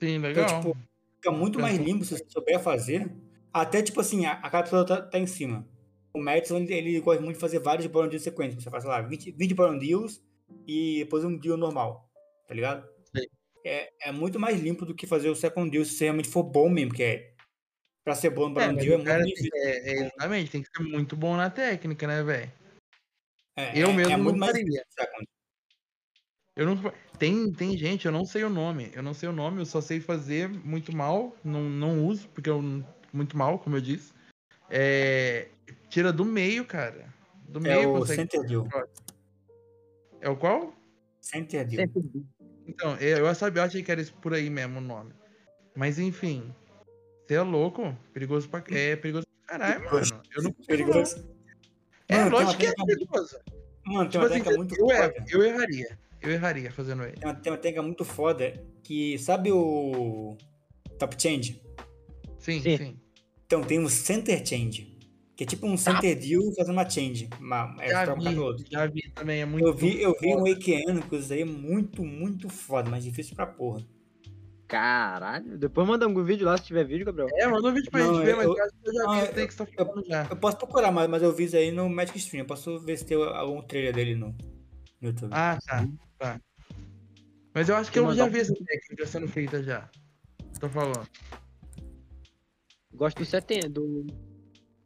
[0.00, 0.46] Sim, Então, legal.
[0.46, 0.76] tipo,
[1.16, 3.12] fica muito mais limpo se você souber fazer.
[3.52, 5.64] Até, tipo assim, a, a cada pessoa tá, tá em cima.
[6.12, 8.60] O Madison, ele, gosta muito de fazer vários bottom deals sequência.
[8.60, 10.22] Você faz, sei lá, 20, 20 bottom deals
[10.66, 12.10] e depois um deal normal,
[12.46, 12.88] tá ligado?
[13.14, 13.26] Sim.
[13.64, 16.68] É, é muito mais limpo do que fazer o second deal se realmente for bom
[16.68, 17.34] mesmo, que é...
[18.04, 19.50] Pra ser bom no É, bottom mas deal é muito difícil.
[19.54, 22.52] é, é, exatamente, tem que ser muito bom na técnica, né, velho?
[23.56, 24.84] É, eu é- mesmo é muito não mais faria.
[26.58, 26.92] Eu não.
[27.20, 28.90] Tem, tem gente, eu não sei o nome.
[28.92, 31.36] Eu não sei o nome, eu só sei fazer muito mal.
[31.44, 32.60] Não, não uso, porque eu.
[33.12, 34.12] Muito mal, como eu disse.
[34.68, 35.48] É.
[35.88, 37.12] Tira do meio, cara.
[37.48, 38.20] Do É meio o consegue.
[38.22, 38.68] center deal.
[40.20, 40.72] É o qual?
[41.20, 41.86] Center deal.
[41.86, 42.24] Second deal.
[42.66, 45.12] Então, eu eu sabia, eu achei que era por aí mesmo o nome.
[45.74, 46.54] Mas enfim.
[47.26, 47.96] Você é louco?
[48.12, 48.62] Perigoso pra.
[48.70, 50.22] É perigoso pra caralho, mano.
[50.36, 51.26] Eu não Perigoso.
[52.08, 53.38] É, Mano, tem lógico que uma é técnica- perigoso.
[53.86, 55.24] Mano, tem Tipo uma assim, técnica muito eu, foda.
[55.28, 55.98] eu erraria.
[56.20, 57.12] Eu erraria fazendo ele.
[57.16, 59.18] Tem uma, tem uma técnica muito foda que...
[59.18, 60.36] Sabe o...
[60.98, 61.62] Top Change?
[62.38, 62.76] Sim, Sim.
[62.76, 63.00] sim.
[63.46, 64.97] Então, tem um center change.
[65.38, 67.30] Que é tipo um center deal fazendo uma change.
[67.38, 68.24] Uma, é, Já vi,
[68.68, 69.40] já vi também.
[69.42, 69.64] É muito.
[69.68, 70.42] Eu vi, eu vi um.
[70.42, 73.86] Wakeano com isso aí muito, muito foda, mas difícil pra porra.
[74.66, 75.56] Caralho.
[75.56, 77.28] Depois manda um vídeo lá se tiver vídeo, Gabriel.
[77.34, 79.02] É, manda um vídeo pra Não, gente ver, mas eu- eu acho que eu já
[79.04, 80.26] não, vi eu- isso aí que você tá falando já.
[80.28, 82.42] Eu posso procurar, mas, mas eu vi isso aí no Magic Stream.
[82.42, 84.30] Eu posso ver se tem algum trailer dele no,
[85.00, 85.30] no YouTube.
[85.32, 85.88] Ah, tá.
[86.18, 86.40] tá.
[87.54, 89.88] Mas eu acho que Vou eu já vi essa técnica sendo feita já.
[90.58, 91.06] Tô falando.
[92.92, 93.68] Gosto do 70.
[93.68, 94.04] Do...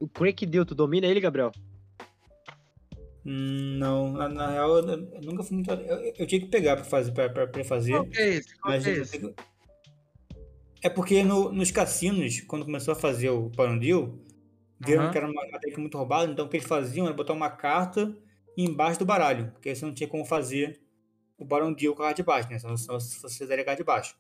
[0.03, 1.53] O Crank Deal, tu domina ele, Gabriel?
[3.25, 5.71] Não, na, na real, eu, eu nunca fui muito.
[5.71, 7.93] Eu, eu- tinha que pegar pra fazer, pra, pra, pra fazer.
[7.93, 8.59] Qual que é esse?
[8.59, 9.35] Qual Mas que é esse?
[10.83, 14.19] É porque no- nos cassinos, quando começou a fazer o Paron Deal,
[14.81, 17.49] viram que era uma, técnica muito roubada, então o que eles faziam era botar uma
[17.49, 18.13] carta
[18.59, 20.81] embaixo do baralho, porque aí você não tinha como fazer
[21.39, 22.59] o Baron Deal com a carta de baixo, né?
[22.59, 24.17] Senão senão você daria a carta de baixo.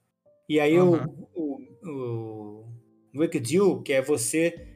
[0.48, 1.08] E aí Aham.
[1.34, 2.68] o, o,
[3.12, 4.68] o Wake Deal, que é você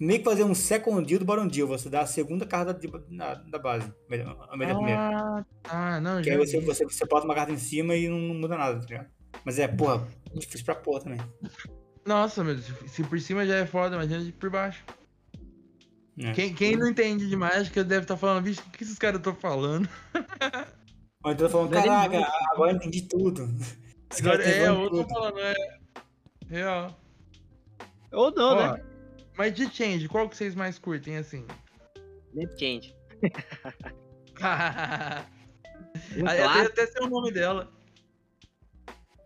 [0.00, 2.90] meio que fazer um second deal do Baron Deal, você dá a segunda carta de-
[3.08, 5.00] na- da base, ao invés da primeira.
[5.00, 6.00] Ah, tá.
[6.00, 8.34] Não, Que já aí você, você, você bota uma carta em cima e não, não
[8.34, 9.08] muda nada, tá ligado?
[9.44, 11.20] Mas é, porra, difícil pra porra também.
[12.06, 12.66] Nossa, meu Deus.
[12.90, 14.84] Se por cima já é foda, imagina de por baixo.
[16.16, 16.32] né?
[16.34, 19.34] Quem, quem não entende de mágica deve estar falando, bicho, o que esses caras estão
[19.34, 19.88] falando?
[21.24, 22.18] Ou então falando, caraca,
[22.52, 23.42] agora eu entendi tudo.
[24.10, 25.54] Esse cara Agora, tem é, eu tô falando, é.
[26.46, 27.00] Real.
[28.12, 28.84] Ou não, Ó, né?
[29.36, 31.44] Mas de change, qual que vocês mais curtem assim?
[32.32, 32.94] Nem change.
[36.16, 37.70] Um até, até sei o nome dela.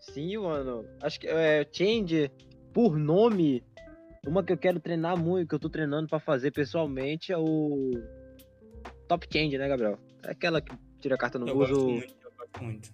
[0.00, 0.84] Sim, mano.
[1.02, 2.30] Acho que é change
[2.74, 3.64] por nome.
[4.26, 7.92] Uma que eu quero treinar muito, que eu tô treinando pra fazer pessoalmente, é o
[9.09, 9.98] Top Change, né, Gabriel?
[10.22, 11.88] É aquela que tira a carta no Eu gosto uso.
[11.88, 12.90] muito, eu gosto muito.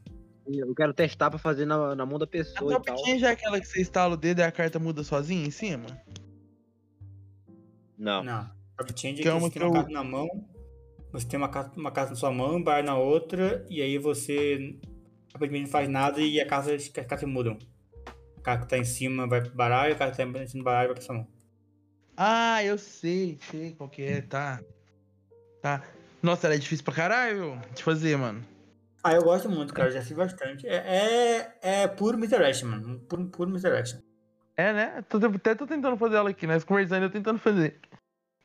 [0.47, 2.99] Eu quero testar pra fazer na, na mão da A pessoa e top tal.
[3.05, 5.87] change é aquela que você instala o dedo e a carta muda sozinha em cima?
[7.99, 8.23] Não.
[8.25, 10.29] Não, Top Change é Que é uma você que tem uma eu- carta na mão,
[11.13, 14.77] você tem uma carta, uma carta na sua mão, bar na outra, e aí você
[15.33, 17.59] aparentemente não faz nada e a carta, as cartas mudam.
[18.37, 20.63] A carta que tá em cima vai pro baralho, a carta que tá em cima
[20.63, 21.29] do baralho vai pra sua mão.
[22.17, 24.61] Ah, eu sei, sei qual que é, tá.
[25.61, 25.83] Tá.
[26.23, 28.43] Nossa, ela é difícil pra caralho de fazer, mano.
[29.03, 30.67] Ah, eu gosto muito, cara, já fiz bastante.
[30.67, 30.77] É,
[31.63, 32.99] é, é puro Misdirection, mano.
[33.01, 33.99] Puro, puro Misdirection.
[34.57, 35.03] É, né?
[35.03, 37.81] Tô- Até tô tentando fazer ela aqui, nós conversando eu tentando fazer.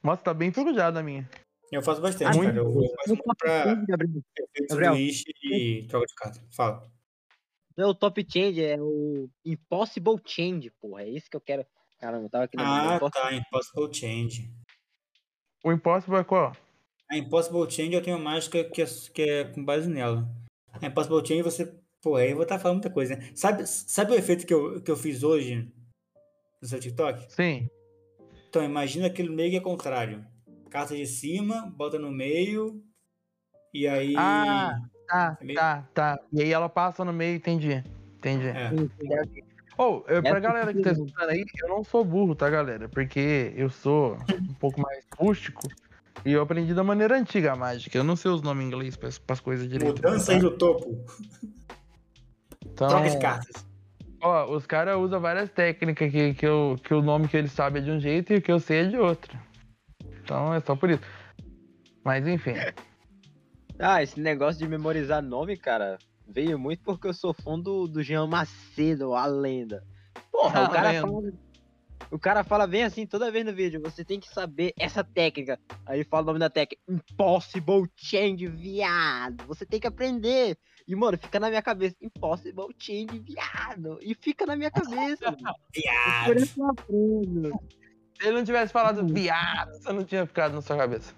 [0.03, 1.29] Nossa, tá bem enferrujada a minha.
[1.71, 2.57] Eu faço bastante, Ah, cara.
[2.57, 4.23] Eu uso mais pra 10, Gabriel.
[4.39, 4.93] efeitos Gabriel.
[4.93, 6.41] twist e troca de carta.
[6.51, 6.91] Fala.
[7.77, 11.03] Não é o top change, é o Impossible Change, porra.
[11.03, 11.65] É esse que eu quero.
[11.99, 13.33] Caramba, eu tava aqui na Ah, tá.
[13.33, 14.51] Impossible Change.
[15.63, 16.53] O Impossible é qual?
[17.11, 20.27] A Impossible Change eu tenho uma mágica que é, que é com base nela.
[20.73, 21.73] A Impossible Change você.
[22.01, 23.29] Pô, aí eu vou estar falando muita coisa, né?
[23.35, 25.71] Sabe, sabe o efeito que eu, que eu fiz hoje
[26.61, 27.25] no seu TikTok?
[27.33, 27.69] Sim.
[28.49, 30.25] Então, imagina aquele meio que é contrário.
[30.69, 32.83] Carta de cima, bota no meio.
[33.73, 34.13] E aí.
[34.17, 36.19] Ah, Tá, É meio- tá, tá.
[36.31, 37.83] E aí ela passa no meio, entendi.
[38.17, 38.47] Entendi.
[38.47, 38.69] É.
[39.75, 42.87] Ô, eu, pra galera que tá escutando aí, eu não sou burro, tá, galera?
[42.87, 44.17] Porque eu sou
[44.49, 45.61] um pouco mais rústico
[46.23, 47.97] e eu aprendi da maneira antiga a mágica.
[47.97, 49.95] Eu não sei os nomes em inglês pras, pras coisas direito.
[49.95, 51.03] Mudança aí do topo.
[52.65, 53.65] Então, Troca de cartas.
[54.21, 57.81] Ó, os caras usam várias técnicas que, que, eu, que o nome que eles sabem
[57.81, 59.37] é de um jeito e o que eu sei é de outro.
[60.23, 61.03] Então é só por isso.
[62.03, 62.53] Mas enfim.
[63.81, 65.97] Ah, esse negócio de memorizar nome, cara,
[66.27, 69.81] veio muito porque eu sou fã do, do Jean Macedo, a lenda.
[70.29, 71.33] Porra, A o cara fala.
[72.11, 75.59] O cara fala bem assim toda vez no vídeo, você tem que saber essa técnica.
[75.85, 79.45] Aí fala o nome da técnica, Impossible Change, viado.
[79.45, 80.57] Você tem que aprender.
[80.89, 83.99] E, mano, fica na minha cabeça, Impossible Change, viado.
[84.01, 85.37] E fica na minha cabeça.
[85.71, 86.39] Viado.
[88.19, 91.13] Se ele não tivesse falado viado, você não tinha ficado na sua cabeça.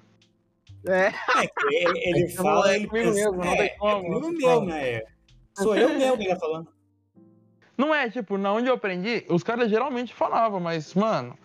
[0.86, 1.14] É, É,
[1.72, 4.30] ele, ele fala, é ele comigo pensa, mesmo, não é, tem é como, comigo não
[4.30, 4.68] tem mesmo, como.
[4.68, 5.02] né?
[5.58, 6.68] Sou eu mesmo que ele tá falando.
[7.78, 11.38] Não é, tipo, na onde eu aprendi, os caras geralmente falavam, mas, mano,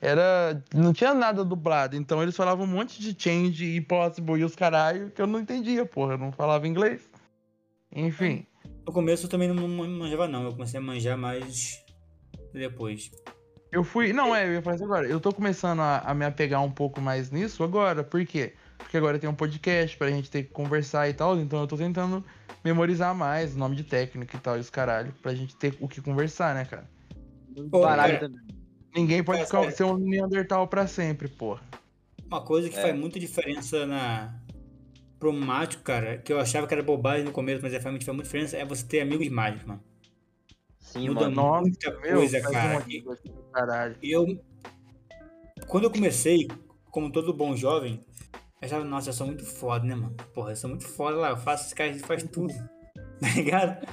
[0.00, 0.58] era.
[0.74, 1.96] Não tinha nada dublado.
[1.96, 5.38] Então eles falavam um monte de change e possible e os caralho que eu não
[5.38, 6.14] entendia, porra.
[6.14, 7.12] Eu não falava inglês.
[7.94, 8.46] Enfim.
[8.86, 10.44] No começo eu também não man- manjava, não.
[10.44, 11.78] Eu comecei a manjar mais
[12.52, 13.10] depois.
[13.72, 14.12] Eu fui.
[14.12, 15.06] Não, é, eu ia falar isso agora.
[15.06, 18.04] Eu tô começando a, a me apegar um pouco mais nisso agora.
[18.04, 18.54] Por quê?
[18.78, 21.38] Porque agora tem um podcast pra gente ter que conversar e tal.
[21.38, 22.24] Então eu tô tentando
[22.64, 26.00] memorizar mais nome de técnica e tal, e os caralho, pra gente ter o que
[26.00, 26.88] conversar, né, cara?
[27.70, 28.44] Pô, baralho cara, também.
[28.94, 31.60] Ninguém pode É, ser um Neandertal pra sempre, porra.
[32.26, 32.82] Uma coisa que É.
[32.82, 34.34] faz muita diferença na
[35.24, 38.22] pro mágico, cara, que eu achava que era bobagem no começo, mas é, faz muita
[38.22, 39.82] diferença, é você ter amigos mágicos, mano.
[40.78, 41.62] Sim, Muda mano.
[41.62, 42.74] Muita Meu, coisa, cara.
[42.74, 42.84] uma
[44.02, 44.38] E- eu.
[45.66, 46.46] Quando eu comecei,
[46.90, 48.04] como todo bom jovem,
[48.34, 50.14] eu achava, nossa, eu sou muito foda, né, mano?
[50.34, 52.52] Porra, eu sou muito foda lá, eu faço esse cara faz tudo.
[53.20, 53.86] Tá ligado?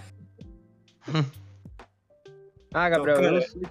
[2.74, 3.62] Ah, Gabriel, Então, cara, eu sei.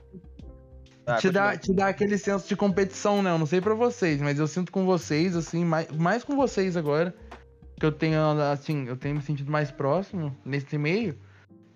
[1.06, 3.30] Ah, te, dá, te dá aquele senso de competição, né?
[3.30, 6.76] Eu não sei pra vocês, mas eu sinto com vocês, assim, mais, mais com vocês
[6.76, 7.14] agora,
[7.80, 8.20] que eu tenho,
[8.52, 11.18] assim, eu tenho me sentido mais próximo nesse meio,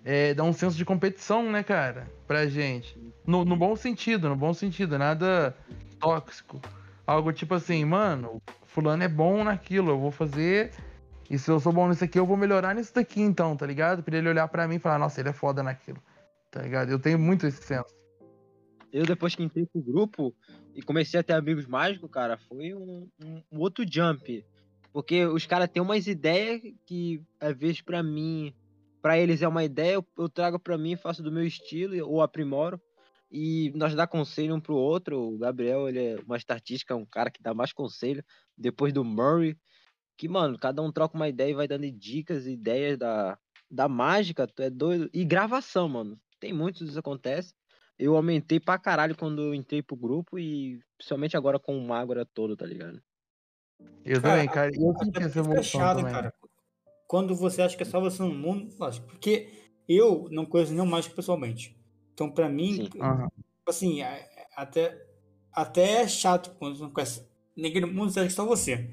[0.04, 2.96] é, dá um senso de competição, né, cara, pra gente.
[3.26, 5.56] No, no bom sentido, no bom sentido, nada
[5.98, 6.60] tóxico.
[7.06, 10.72] Algo tipo assim, mano, fulano é bom naquilo, eu vou fazer.
[11.30, 14.02] E se eu sou bom nisso aqui, eu vou melhorar nisso daqui, então, tá ligado?
[14.02, 15.98] Pra ele olhar pra mim e falar, nossa, ele é foda naquilo.
[16.50, 16.90] Tá ligado?
[16.90, 17.94] Eu tenho muito esse senso.
[18.92, 20.34] Eu, depois que entrei pro grupo
[20.74, 24.44] e comecei a ter amigos mágicos, cara, foi um, um- um outro jump.
[24.94, 28.54] Porque os caras têm umas ideias que, às vezes, pra mim,
[29.02, 32.80] pra eles é uma ideia, eu, trago pra mim, faço do meu estilo ou aprimoro.
[33.28, 35.34] E nós dá conselho um pro outro.
[35.34, 38.24] O Gabriel, ele é uma estatística, um cara que dá mais conselho.
[38.56, 39.58] Depois do Murray.
[40.16, 43.36] Que, mano, cada um troca uma ideia e vai dando dicas, ideias da,
[43.68, 45.10] da mágica, tu é doido.
[45.12, 46.16] E gravação, mano.
[46.38, 47.52] Tem muitos isso acontece.
[47.98, 52.24] Eu aumentei pra caralho quando eu entrei pro grupo e principalmente agora com o Magora
[52.24, 53.02] todo, tá ligado?
[54.04, 54.70] Eu Cara, também, cara.
[54.74, 56.12] Eu senti porque essa evolução chato, também.
[56.12, 56.34] cara.
[57.06, 59.48] Quando você acha que é só você no mundo, lógico, porque
[59.88, 61.76] eu não conheço nenhum mágico pessoalmente.
[62.12, 62.88] Então, pra mim.
[63.00, 63.28] Aham.
[63.66, 65.06] assim, é- é até,
[65.52, 68.44] até é chato quando você não conhece ninguém no mundo, você acha que é só
[68.46, 68.90] você.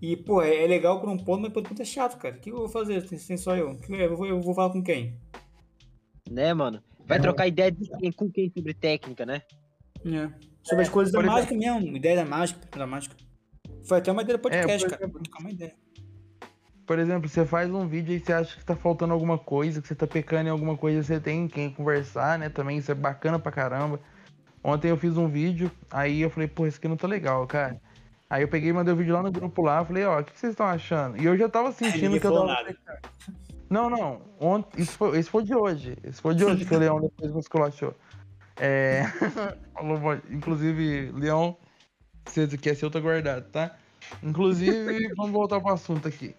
[0.00, 2.36] E, pô, é, é legal por um ponto, mas por outro ponto é chato, cara.
[2.36, 3.06] O que eu vou fazer?
[3.08, 3.78] Tem, tem só eu.
[3.88, 5.18] Eu vou, eu vou falar com quem?
[6.30, 6.82] Né, mano?
[7.06, 9.42] Vai trocar ideia de quem, com quem sobre técnica, né?
[10.04, 10.30] É.
[10.62, 13.16] Sobre as coisas da mágica mesmo, ideia da mágica, da mágica.
[13.86, 15.02] Foi até uma ideia do podcast, por cara.
[15.04, 15.74] exemplo- uma ideia.
[16.86, 19.88] Por exemplo, você faz um vídeo e você acha que tá faltando alguma coisa, que
[19.88, 22.48] você tá pecando em alguma coisa, você tem quem conversar, né?
[22.48, 23.98] Também isso é bacana pra caramba.
[24.62, 27.80] Ontem eu fiz um vídeo, aí eu falei, pô, isso aqui não tá legal, cara.
[28.30, 30.38] Aí eu peguei e mandei o vídeo lá no grupo lá, falei, ó, o que
[30.38, 31.20] vocês estão achando?
[31.20, 32.46] E eu já tava sentindo que eu tava.
[32.46, 32.76] nada.
[33.68, 34.22] Não, não.
[34.38, 35.96] Ontem, isso foi, esse foi de hoje.
[36.04, 37.92] Esse foi de hoje que o Leão depois me esculachou.
[38.60, 39.02] É.
[40.30, 41.56] Inclusive, Leão,
[42.30, 43.76] você quer ser, eu tô guardado, tá?
[44.22, 46.34] Inclusive, vamos voltar pro assunto aqui.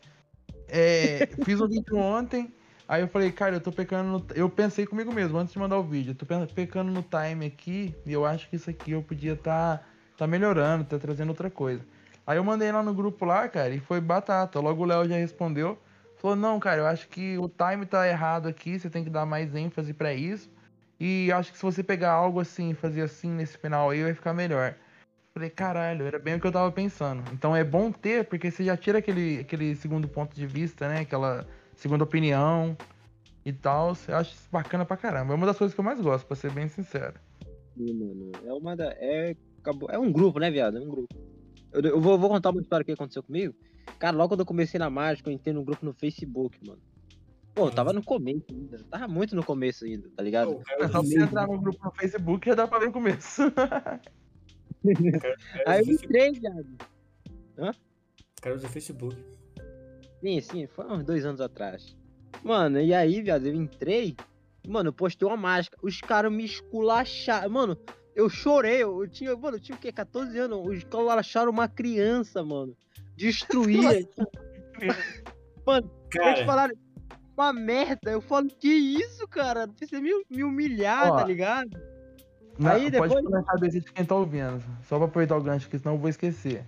[0.68, 2.54] É, fiz um vídeo ontem,
[2.88, 4.26] aí eu falei, cara, eu tô pecando no...
[4.36, 7.46] Eu pensei comigo mesmo, antes de mandar o vídeo, eu tô pe- pecando no time
[7.46, 9.82] aqui, e eu acho que isso aqui eu podia tá,
[10.18, 11.86] tá melhorando, tá trazendo outra coisa.
[12.26, 14.60] Aí eu mandei lá no grupo lá, cara, e foi batata.
[14.60, 15.80] Logo o Léo já respondeu.
[16.18, 19.26] Falou, não, cara, eu acho que o time tá errado aqui, você tem que dar
[19.26, 20.50] mais ênfase pra isso.
[21.00, 24.14] E acho que se você pegar algo assim e fazer assim nesse final aí, vai
[24.14, 24.76] ficar melhor.
[25.38, 27.22] Falei, caralho, era bem o que eu tava pensando.
[27.32, 31.02] Então é bom ter, porque você já tira aquele, aquele segundo ponto de vista, né?
[31.02, 32.76] Aquela segunda opinião
[33.46, 33.96] e tal.
[34.08, 35.34] Eu acho isso bacana pra caramba.
[35.34, 37.20] É uma das coisas que eu mais gosto, pra ser bem sincero.
[37.78, 38.32] Sim, mano.
[38.44, 38.86] É uma da.
[38.98, 39.88] É, acabou...
[39.92, 40.80] é um grupo, né, viado?
[40.80, 41.16] É um grupo.
[41.72, 43.54] Eu, eu vou, vou contar uma história que aconteceu comigo.
[44.00, 46.82] Cara, logo quando eu comecei na mágica, eu entrei num grupo no Facebook, mano.
[47.54, 48.84] Pô, eu tava no começo ainda.
[48.90, 50.56] Tava muito no começo ainda, tá ligado?
[50.56, 52.92] Pô, cara, É só você entrar no grupo no Facebook já dá pra ver o
[52.92, 53.44] começo.
[55.66, 56.78] Aí eu entrei, viado.
[58.42, 59.16] Cara, usa Facebook.
[60.22, 61.96] Sim, sim, foi uns dois anos atrás.
[62.44, 64.16] Mano, e aí, viado, eu entrei.
[64.68, 65.78] Mano, eu postei uma mágica.
[65.82, 67.50] Os caras me esculacharam.
[67.50, 67.78] Mano,
[68.16, 68.84] eu chorei.
[68.84, 69.92] Eu tinha, mano, eu tinha o quê?
[69.92, 70.68] 14 anos.
[70.68, 72.76] Os caras acharam uma criança, mano.
[73.16, 74.08] Destruída.
[75.66, 76.76] mano, eles Cara, falaram.
[77.36, 78.12] Uma merda.
[78.12, 79.68] Eu falo, que isso, cara?
[79.68, 81.70] Você me, me humilhar, Ó, tá ligado?
[82.60, 84.64] Não, Aí Pode depois- pôr na cabeça de quem tá ouvindo.
[84.84, 86.66] Só pra aproveitar o gancho aqui, senão eu vou esquecer.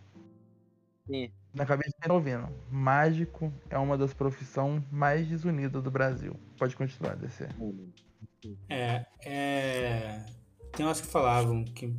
[1.08, 1.32] Sim.
[1.54, 2.48] Na cabeça de quem tá ouvindo.
[2.70, 6.36] Mágico é uma das profissões mais desunidas do Brasil.
[6.58, 7.48] Pode continuar, DC.
[8.70, 10.26] é, é.
[10.74, 11.94] Tem umas que falavam que.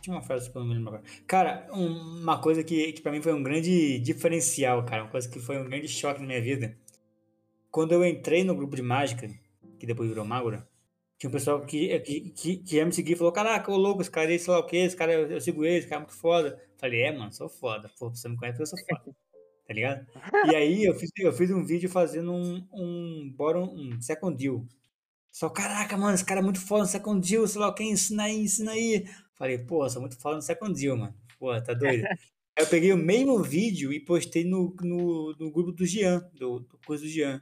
[0.00, 1.04] Tinha uma frase que eu não me lembro agora.
[1.28, 5.04] Cara, um- uma coisa que, que pra mim foi um grande diferencial, cara.
[5.04, 6.76] Uma coisa que foi um grande choque na minha vida.
[7.70, 9.28] Quando eu entrei no grupo de mágica,
[9.78, 10.66] que depois virou Magura,
[11.22, 14.02] tinha um pessoal que, que, que, que ia me seguir e falou: Caraca, ô louco,
[14.02, 16.02] esse cara aí, sei lá o que, esse cara, eu, eu sigo ele, esse cara
[16.02, 16.60] é muito foda.
[16.76, 17.88] Falei: É, mano, sou foda.
[17.96, 19.16] Pô, você me conhece porque eu sou foda.
[19.64, 20.04] Tá ligado?
[20.50, 24.66] E aí eu fiz, eu fiz um vídeo fazendo um, um bottom, um second deal.
[25.30, 27.84] Só, caraca, mano, esse cara é muito foda no second deal, sei lá o que,
[27.84, 29.06] ensina aí, ensina aí.
[29.34, 31.14] Falei, pô, sou muito foda no second deal, mano.
[31.38, 32.02] Pô, tá doido?
[32.54, 36.58] Aí eu peguei o mesmo vídeo e postei no, no, no grupo do Jean, do,
[36.58, 37.40] do curso do Jean.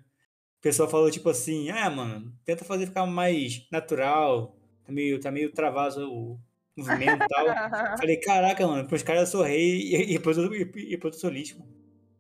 [0.60, 4.54] O pessoal falou tipo assim, ah, mano, tenta fazer ficar mais natural,
[4.84, 6.38] tá meio, tá meio travado o
[6.76, 7.46] movimento e tal.
[7.98, 11.14] Falei, caraca, mano, pros caras eu sou rei e, e, depois eu, e, e depois
[11.14, 11.72] eu sou lixo, mano.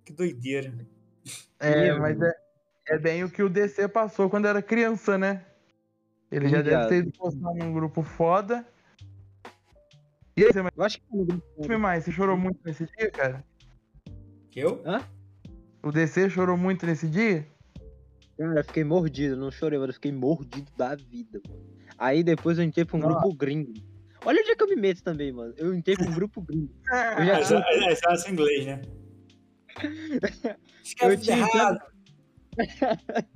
[0.06, 0.72] Que doideira.
[1.58, 2.32] É, mas é,
[2.88, 5.44] é bem o que o DC passou quando era criança, né?
[6.32, 6.88] Ele já Obrigado.
[6.88, 8.66] deve ter ido postar num grupo foda.
[10.34, 13.44] E aí, você Eu acho que grupo- mas mais, você chorou muito nesse dia, cara?
[14.56, 14.82] Eu?
[15.82, 17.46] O DC chorou muito nesse dia?
[18.40, 21.60] Cara, eu fiquei mordido, não chorei, mas eu fiquei mordido da vida, mano.
[21.98, 23.74] Aí depois eu entrei pra um grupo gringo.
[24.24, 25.52] Olha onde é que eu me meto também, mano.
[25.58, 26.72] Eu entrei pra um grupo gringo.
[27.18, 28.82] Eu já já, tinha, já, em inglês, né?
[31.02, 31.76] eu, tinha errado.
[31.76, 31.80] entrado-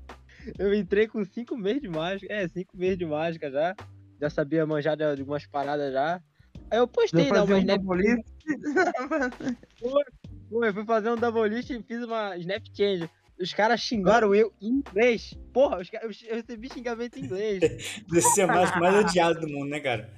[0.59, 2.33] eu entrei com cinco meses de mágica.
[2.33, 3.77] É, cinco meses de mágica já.
[4.19, 6.19] Já sabia manjar de algumas paradas já.
[6.71, 7.83] Aí eu postei, fazia uma um snap.
[10.49, 13.11] Pô, eu fui fazer um double list e fiz uma snap change.
[13.41, 15.35] Os caras xingaram eu em inglês.
[15.53, 17.61] Porra, os caras- eu, eu recebi xingamento em inglês.
[18.39, 20.11] É o mais, mais odiado do mundo, né, cara?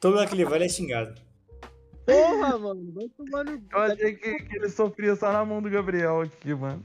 [0.00, 1.14] Todo lugar que ele vai, ele é xingado.
[2.06, 2.92] Porra, mano.
[2.92, 3.52] Vai tomar no.
[3.70, 6.84] Eu achei que, que ele sofria só na mão do Gabriel aqui, mano.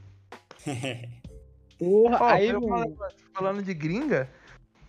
[1.78, 2.68] Porra, Ó, aí, eu mano.
[2.96, 4.28] falando, falando de gringa,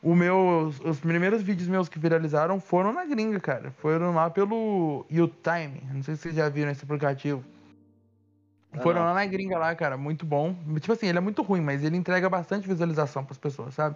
[0.01, 3.71] o meu, os, os primeiros vídeos meus que viralizaram foram na gringa, cara.
[3.77, 5.81] Foram lá pelo YouTime.
[5.93, 7.43] Não sei se vocês já viram esse aplicativo.
[8.83, 9.97] Foram lá na gringa lá, cara.
[9.97, 10.55] Muito bom.
[10.79, 13.95] Tipo assim, ele é muito ruim, mas ele entrega bastante visualização pras pessoas, sabe?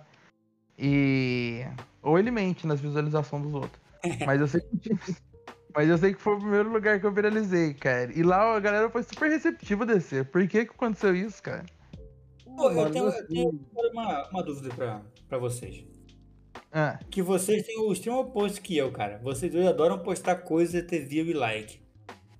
[0.78, 1.64] E.
[2.02, 3.82] Ou ele mente nas visualizações dos outros.
[4.26, 4.92] Mas eu sei que.
[5.76, 8.12] Mas eu sei que foi o primeiro lugar que eu viralizei, cara.
[8.12, 10.24] E lá a galera foi super receptiva desse.
[10.24, 11.64] Por que que aconteceu isso, cara?
[12.46, 13.60] Pô, eu tenho, eu assim, tenho
[13.92, 15.84] uma, uma dúvida pra, pra vocês.
[16.72, 19.20] Ah, Que vocês têm o extremo oposto que eu, cara.
[19.24, 21.80] Vocês dois adoram postar coisas, ter view e like.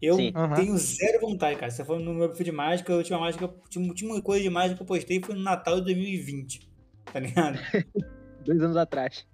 [0.04, 0.34] Eu Sim.
[0.54, 1.72] Tenho zero vontade, cara.
[1.72, 4.76] Você falando no meu perfil de mágica, a última mágica, tinha última coisa de mágica
[4.76, 6.70] que eu postei foi no Natal de 2020.
[7.06, 7.58] Tá ligado?
[8.44, 9.26] Dois anos atrás.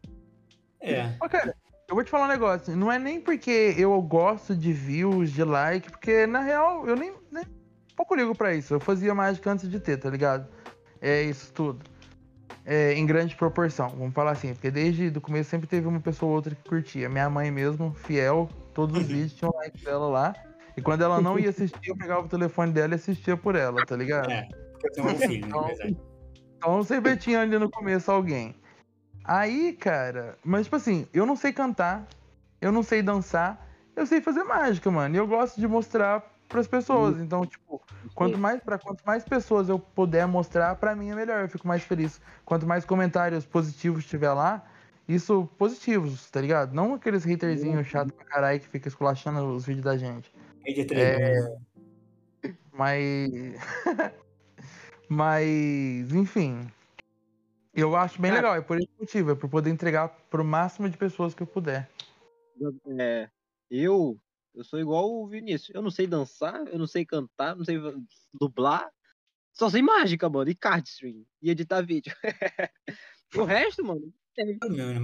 [0.80, 1.12] É.
[1.28, 1.56] Cara,
[1.88, 2.76] eu vou te falar um negócio.
[2.76, 7.16] Não é nem porque eu gosto de views, de like, porque na real eu nem,
[7.32, 7.44] nem
[7.96, 8.76] pouco ligo pra isso.
[8.76, 10.48] Eu fazia mágica antes de ter, tá ligado?
[11.02, 11.84] É isso tudo.
[12.64, 16.30] É, em grande proporção, vamos falar assim, porque desde o começo sempre teve uma pessoa
[16.30, 17.10] ou outra que curtia.
[17.10, 20.49] Minha mãe mesmo, fiel, todos os vídeos tinham like dela lá.
[20.80, 23.86] E quando ela não ia assistir, eu pegava o telefone dela e assistia por ela,
[23.86, 24.32] tá ligado?
[24.32, 24.48] É.
[24.72, 25.48] Porque eu tenho um filho, né?
[25.48, 25.98] Então, na verdade.
[26.58, 28.56] Então sempre tinha ali no começo alguém.
[29.24, 32.08] Aí, cara, mas tipo assim, eu não sei cantar,
[32.62, 35.16] eu não sei dançar, eu sei fazer mágica, mano.
[35.16, 37.20] E eu gosto de mostrar pras pessoas.
[37.20, 37.82] Então, tipo,
[38.16, 41.68] quanto mais para quanto mais pessoas eu puder mostrar, pra mim é melhor, eu fico
[41.68, 42.20] mais feliz.
[42.44, 44.66] Quanto mais comentários positivos tiver lá,
[45.08, 46.74] isso positivos, tá ligado?
[46.74, 50.32] Não aqueles haterzinhos chato pra caralho que fica esculachando os vídeos da gente.
[50.66, 51.62] Rede 3, É, né?
[52.72, 53.30] Mas.
[55.10, 56.72] Mas, enfim.
[57.74, 58.42] Eu acho bem Cara.
[58.42, 61.48] legal, é por esse motivo, é por poder entregar pro máximo de pessoas que eu
[61.48, 61.90] puder.
[63.00, 63.30] É,
[63.72, 64.20] eu,
[64.54, 65.74] eu sou igual o Vinícius.
[65.74, 67.78] Eu não sei dançar, eu não sei cantar, não sei
[68.34, 68.92] dublar.
[69.52, 72.14] Só sei mágica, mano, e cardstream, e editar vídeo.
[73.36, 75.02] o resto, mano, é ou menos.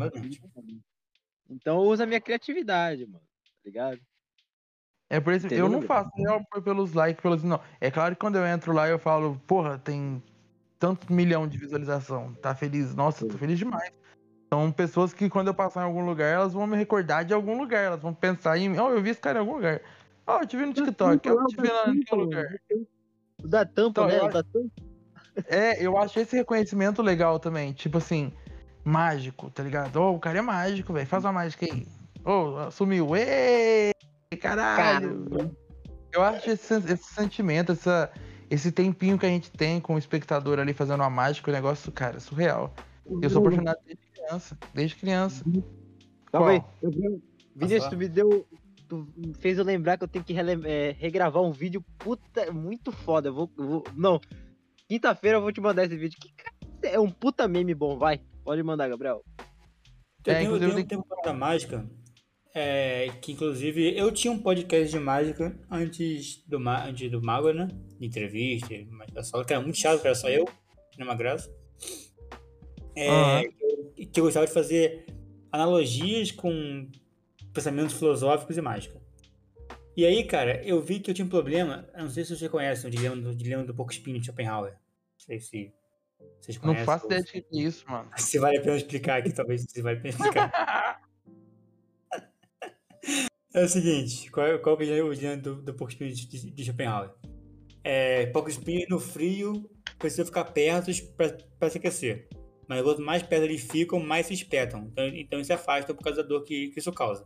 [1.50, 4.02] Então eu uso a minha criatividade, mano, tá ligado?
[5.16, 6.10] É por isso, eu não faço
[6.52, 7.42] por- pelos likes, pelos.
[7.42, 7.60] Não.
[7.80, 10.22] É claro que quando eu entro lá eu falo, porra, tem
[10.78, 12.34] tanto milhão de visualização.
[12.34, 12.94] Tá feliz?
[12.94, 13.92] Nossa, tô feliz demais.
[14.54, 17.58] São pessoas que quando eu passar em algum lugar, elas vão me recordar de algum
[17.58, 17.82] lugar.
[17.86, 18.78] Elas vão pensar em mim.
[18.78, 19.80] Oh, eu vi esse cara em algum lugar.
[20.28, 21.30] Oh, eu te vi no TikTok.
[21.30, 22.46] Eu te vi lá em algum lugar.
[23.42, 24.20] O da tampa, Então, né?
[24.34, 24.70] da tampa.
[25.48, 27.72] É, eu acho esse reconhecimento legal também.
[27.72, 28.34] Tipo assim,
[28.84, 29.96] mágico, tá ligado?
[29.96, 31.08] Ô, o cara é mágico, velho.
[31.08, 31.88] Faz uma mágica aí.
[32.24, 33.16] Ô, sumiu.
[33.16, 33.92] Ê,
[34.40, 35.26] caralho.
[36.12, 38.12] Eu acho esse, esse sentimento, essa,
[38.50, 41.92] esse tempinho que a gente tem com o espectador ali fazendo uma mágica, o negócio,
[41.92, 42.74] cara, é surreal.
[43.22, 44.58] Eu sou apaixonado desde criança.
[44.74, 45.44] Desde criança.
[46.32, 46.60] Calma aí.
[46.60, 46.74] Qual?
[46.82, 47.24] Eu vi-
[47.56, 48.48] Vinícius, tu me deu.
[48.88, 52.92] Tu me fez eu lembrar que eu tenho que é, regravar um vídeo puta, muito
[52.92, 53.30] foda.
[53.30, 53.52] Eu vou.
[53.58, 54.20] eu vou- não.
[54.88, 56.18] Quinta-feira eu vou te mandar esse vídeo.
[56.20, 58.22] Que cara, é um puta meme bom, vai.
[58.44, 59.24] Pode mandar, Gabriel.
[60.26, 61.86] Eu É, tenho, eu inclusive, tenho, tenho uma da mágica,
[62.56, 67.52] é, que inclusive eu tinha um podcast de mágica antes do, ma- antes do Mago,
[67.52, 67.68] né?
[68.00, 70.46] De entrevista, mágica solo, que era muito chato, que era só eu,
[70.98, 71.54] não é uma graça.
[72.96, 73.64] É, que,
[74.04, 75.06] eu, que eu gostava de fazer
[75.52, 76.90] analogias com
[77.54, 79.02] pensamentos filosóficos e mágica.
[79.98, 82.50] E aí, cara, eu vi que eu tinha um problema, eu não sei se você
[82.50, 84.72] conhece o dilema do, dilema do porco espinho de Schopenhauer.
[84.74, 84.80] Não
[85.26, 85.74] sei se
[86.42, 86.86] vocês Não conhecem.
[86.86, 88.10] faço ou ideia de se- que é isso, mano.
[88.18, 91.02] se vale a pena explicar aqui, talvez se vale a pena explicar.
[93.56, 96.28] É o seguinte, qual, é- qual que é o dilema do, do porco espinho de,
[96.28, 97.12] de, de Schopenhauer?
[97.84, 100.92] É, porco espinho no frio precisa ficar perto
[101.58, 102.28] para se aquecer.
[102.68, 104.90] Mas quanto mais perto eles ficam, mais se espetam.
[104.92, 107.26] Então, então eles se afastam por causa da dor que, que isso causa.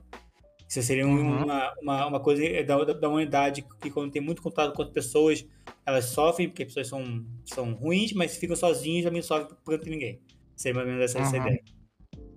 [0.68, 1.44] Isso seria um- Uhum.
[1.46, 4.90] uma, uma, uma coisa da, da, da humanidade que quando tem muito contato com as
[4.92, 5.44] pessoas,
[5.84, 9.72] elas sofrem, porque as pessoas são, são ruins, mas se ficam sozinhos também sofrem por
[9.72, 10.22] não ter ninguém.
[10.56, 11.42] Seria mais ou menos essa, essa Uhum.
[11.48, 11.64] ideia.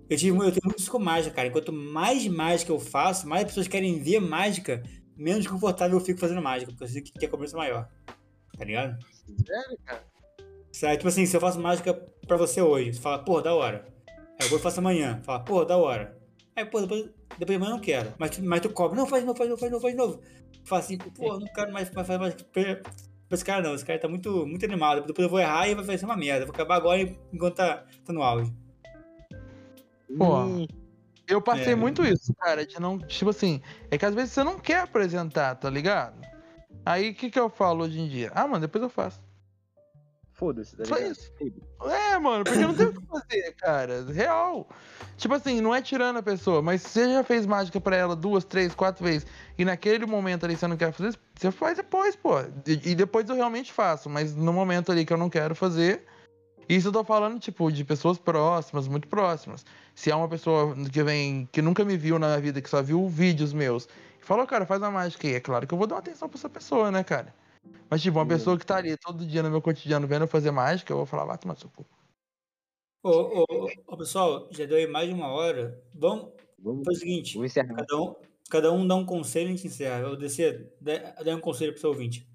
[0.09, 1.47] Eu, tive, eu tenho muito isso com mágica, cara.
[1.47, 4.83] Enquanto mais mágica eu faço, mais pessoas querem ver mágica,
[5.15, 7.87] menos confortável eu fico fazendo mágica, porque eu sei que, que a cobrança maior.
[8.57, 8.97] Tá ligado?
[9.45, 10.03] Sério, cara?
[10.71, 10.97] Sabe?
[10.97, 11.93] Tipo assim, se eu faço mágica
[12.27, 13.85] pra você hoje, você fala, pô, da hora.
[14.39, 16.17] Aí eu vou e faço amanhã, fala, pô, da hora.
[16.55, 17.05] Aí, pô, depois,
[17.37, 18.13] depois de amanhã eu não quero.
[18.17, 19.81] Mas, tu- mas tu cobra, não, faz de novo, faz de novo, faz de novo,
[19.81, 20.21] faz de novo.
[20.65, 22.81] Fala assim, pô, não quero mais, mais fazer mágica pra,
[23.31, 25.05] esse cara não, esse cara tá muito, muito animado.
[25.05, 26.45] Depois eu vou errar e vai ser uma merda.
[26.45, 27.01] Vou acabar agora
[27.31, 28.51] enquanto tá, tá no auge.
[30.17, 30.37] Pô.
[30.37, 30.67] Hum,
[31.27, 31.75] Eu passei É.
[31.75, 32.99] muito isso, cara, de não.
[32.99, 36.19] Tipo assim, é que às vezes você não quer apresentar, tá ligado?
[36.85, 38.29] Aí o que, que eu falo hoje em dia?
[38.35, 39.21] Ah, mano, depois eu faço.
[40.33, 41.11] Foda-se, tá Só ligado?
[41.11, 41.31] isso.
[41.85, 44.03] É, mano, porque não tem o que fazer, cara.
[44.11, 44.67] Real.
[45.15, 48.15] Tipo assim, não é tirando a pessoa, mas se você já fez mágica pra ela
[48.15, 49.25] duas, três, quatro vezes
[49.57, 52.41] e naquele momento ali você não quer fazer, você faz depois, pô.
[52.67, 56.03] E, e depois eu realmente faço, mas no momento ali que eu não quero fazer.
[56.67, 59.65] Isso eu tô falando, tipo, de pessoas próximas, muito próximas.
[59.95, 63.07] Se é uma pessoa que vem, que nunca me viu na vida, que só viu
[63.07, 63.87] vídeos meus,
[64.21, 65.35] e falou, cara, faz uma mágica aí.
[65.35, 67.33] É claro que eu vou dar uma atenção pra essa pessoa, né, cara?
[67.89, 70.51] Mas, tipo, uma pessoa que tá ali todo dia no meu cotidiano vendo eu fazer
[70.51, 71.85] mágica, eu vou falar, vai tomar seu cu.
[73.01, 75.83] Ô, ô, ô, ô, pessoal, já deu aí mais de uma hora.
[75.93, 77.39] Vamos Vamos, fazer o seguinte:
[77.75, 78.15] cada um,
[78.49, 79.99] cada um dá um conselho e a gente encerra.
[80.01, 82.27] Eu descer, dá dá um conselho pro seu ouvinte.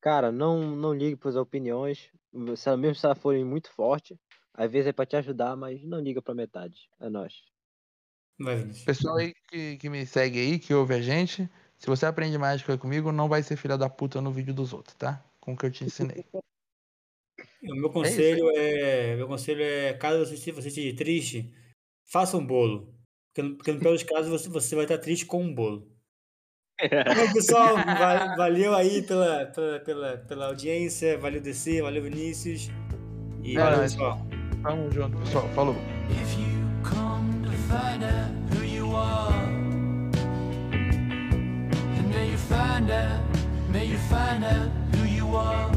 [0.00, 2.10] Cara, não, não ligue pras opiniões.
[2.56, 4.16] Se ela, mesmo se elas forem muito fortes,
[4.54, 6.88] às vezes é pra te ajudar, mas não liga pra metade.
[7.00, 8.86] É Vinícius.
[8.86, 12.78] Pessoal aí que, que me segue aí, que ouve a gente, se você aprende mágica
[12.78, 15.24] comigo, não vai ser filha da puta no vídeo dos outros, tá?
[15.40, 16.24] Com o que eu te ensinei.
[17.62, 21.52] O meu conselho é, meu conselho é, caso você, se- você esteja triste,
[22.04, 22.94] faça um bolo.
[23.28, 25.92] Porque, no- porque no pior dos casos você, você vai estar triste com um bolo.
[26.80, 32.70] Bom, pessoal, va- valeu aí pela, pela, pela, pela audiência, valeu DC, valeu Vinícius.
[33.42, 34.20] E É valeu, pessoal.
[34.62, 35.48] Tamo junto, pessoal.
[35.54, 35.74] Falou.
[36.10, 39.32] If you come to find out who you are,
[41.96, 43.20] and may you find out,
[43.72, 45.70] may you find out who you are.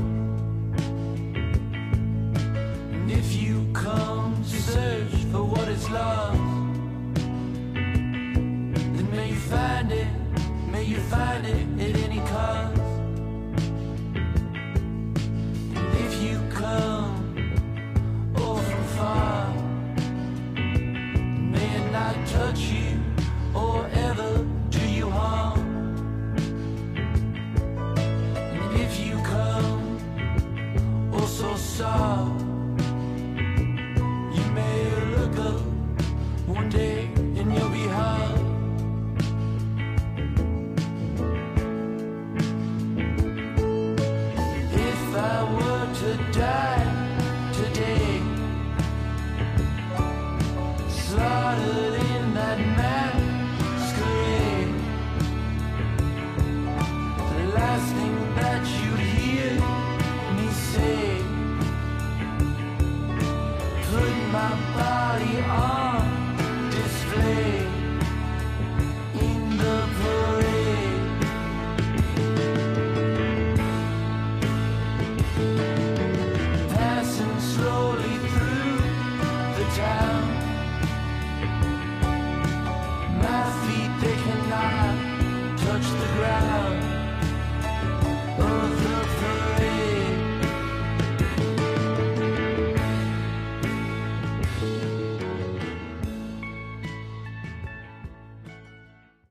[2.94, 6.38] And if you come to search for what is lost,
[7.74, 10.08] then may you find it,
[10.84, 12.71] you find it at any cost.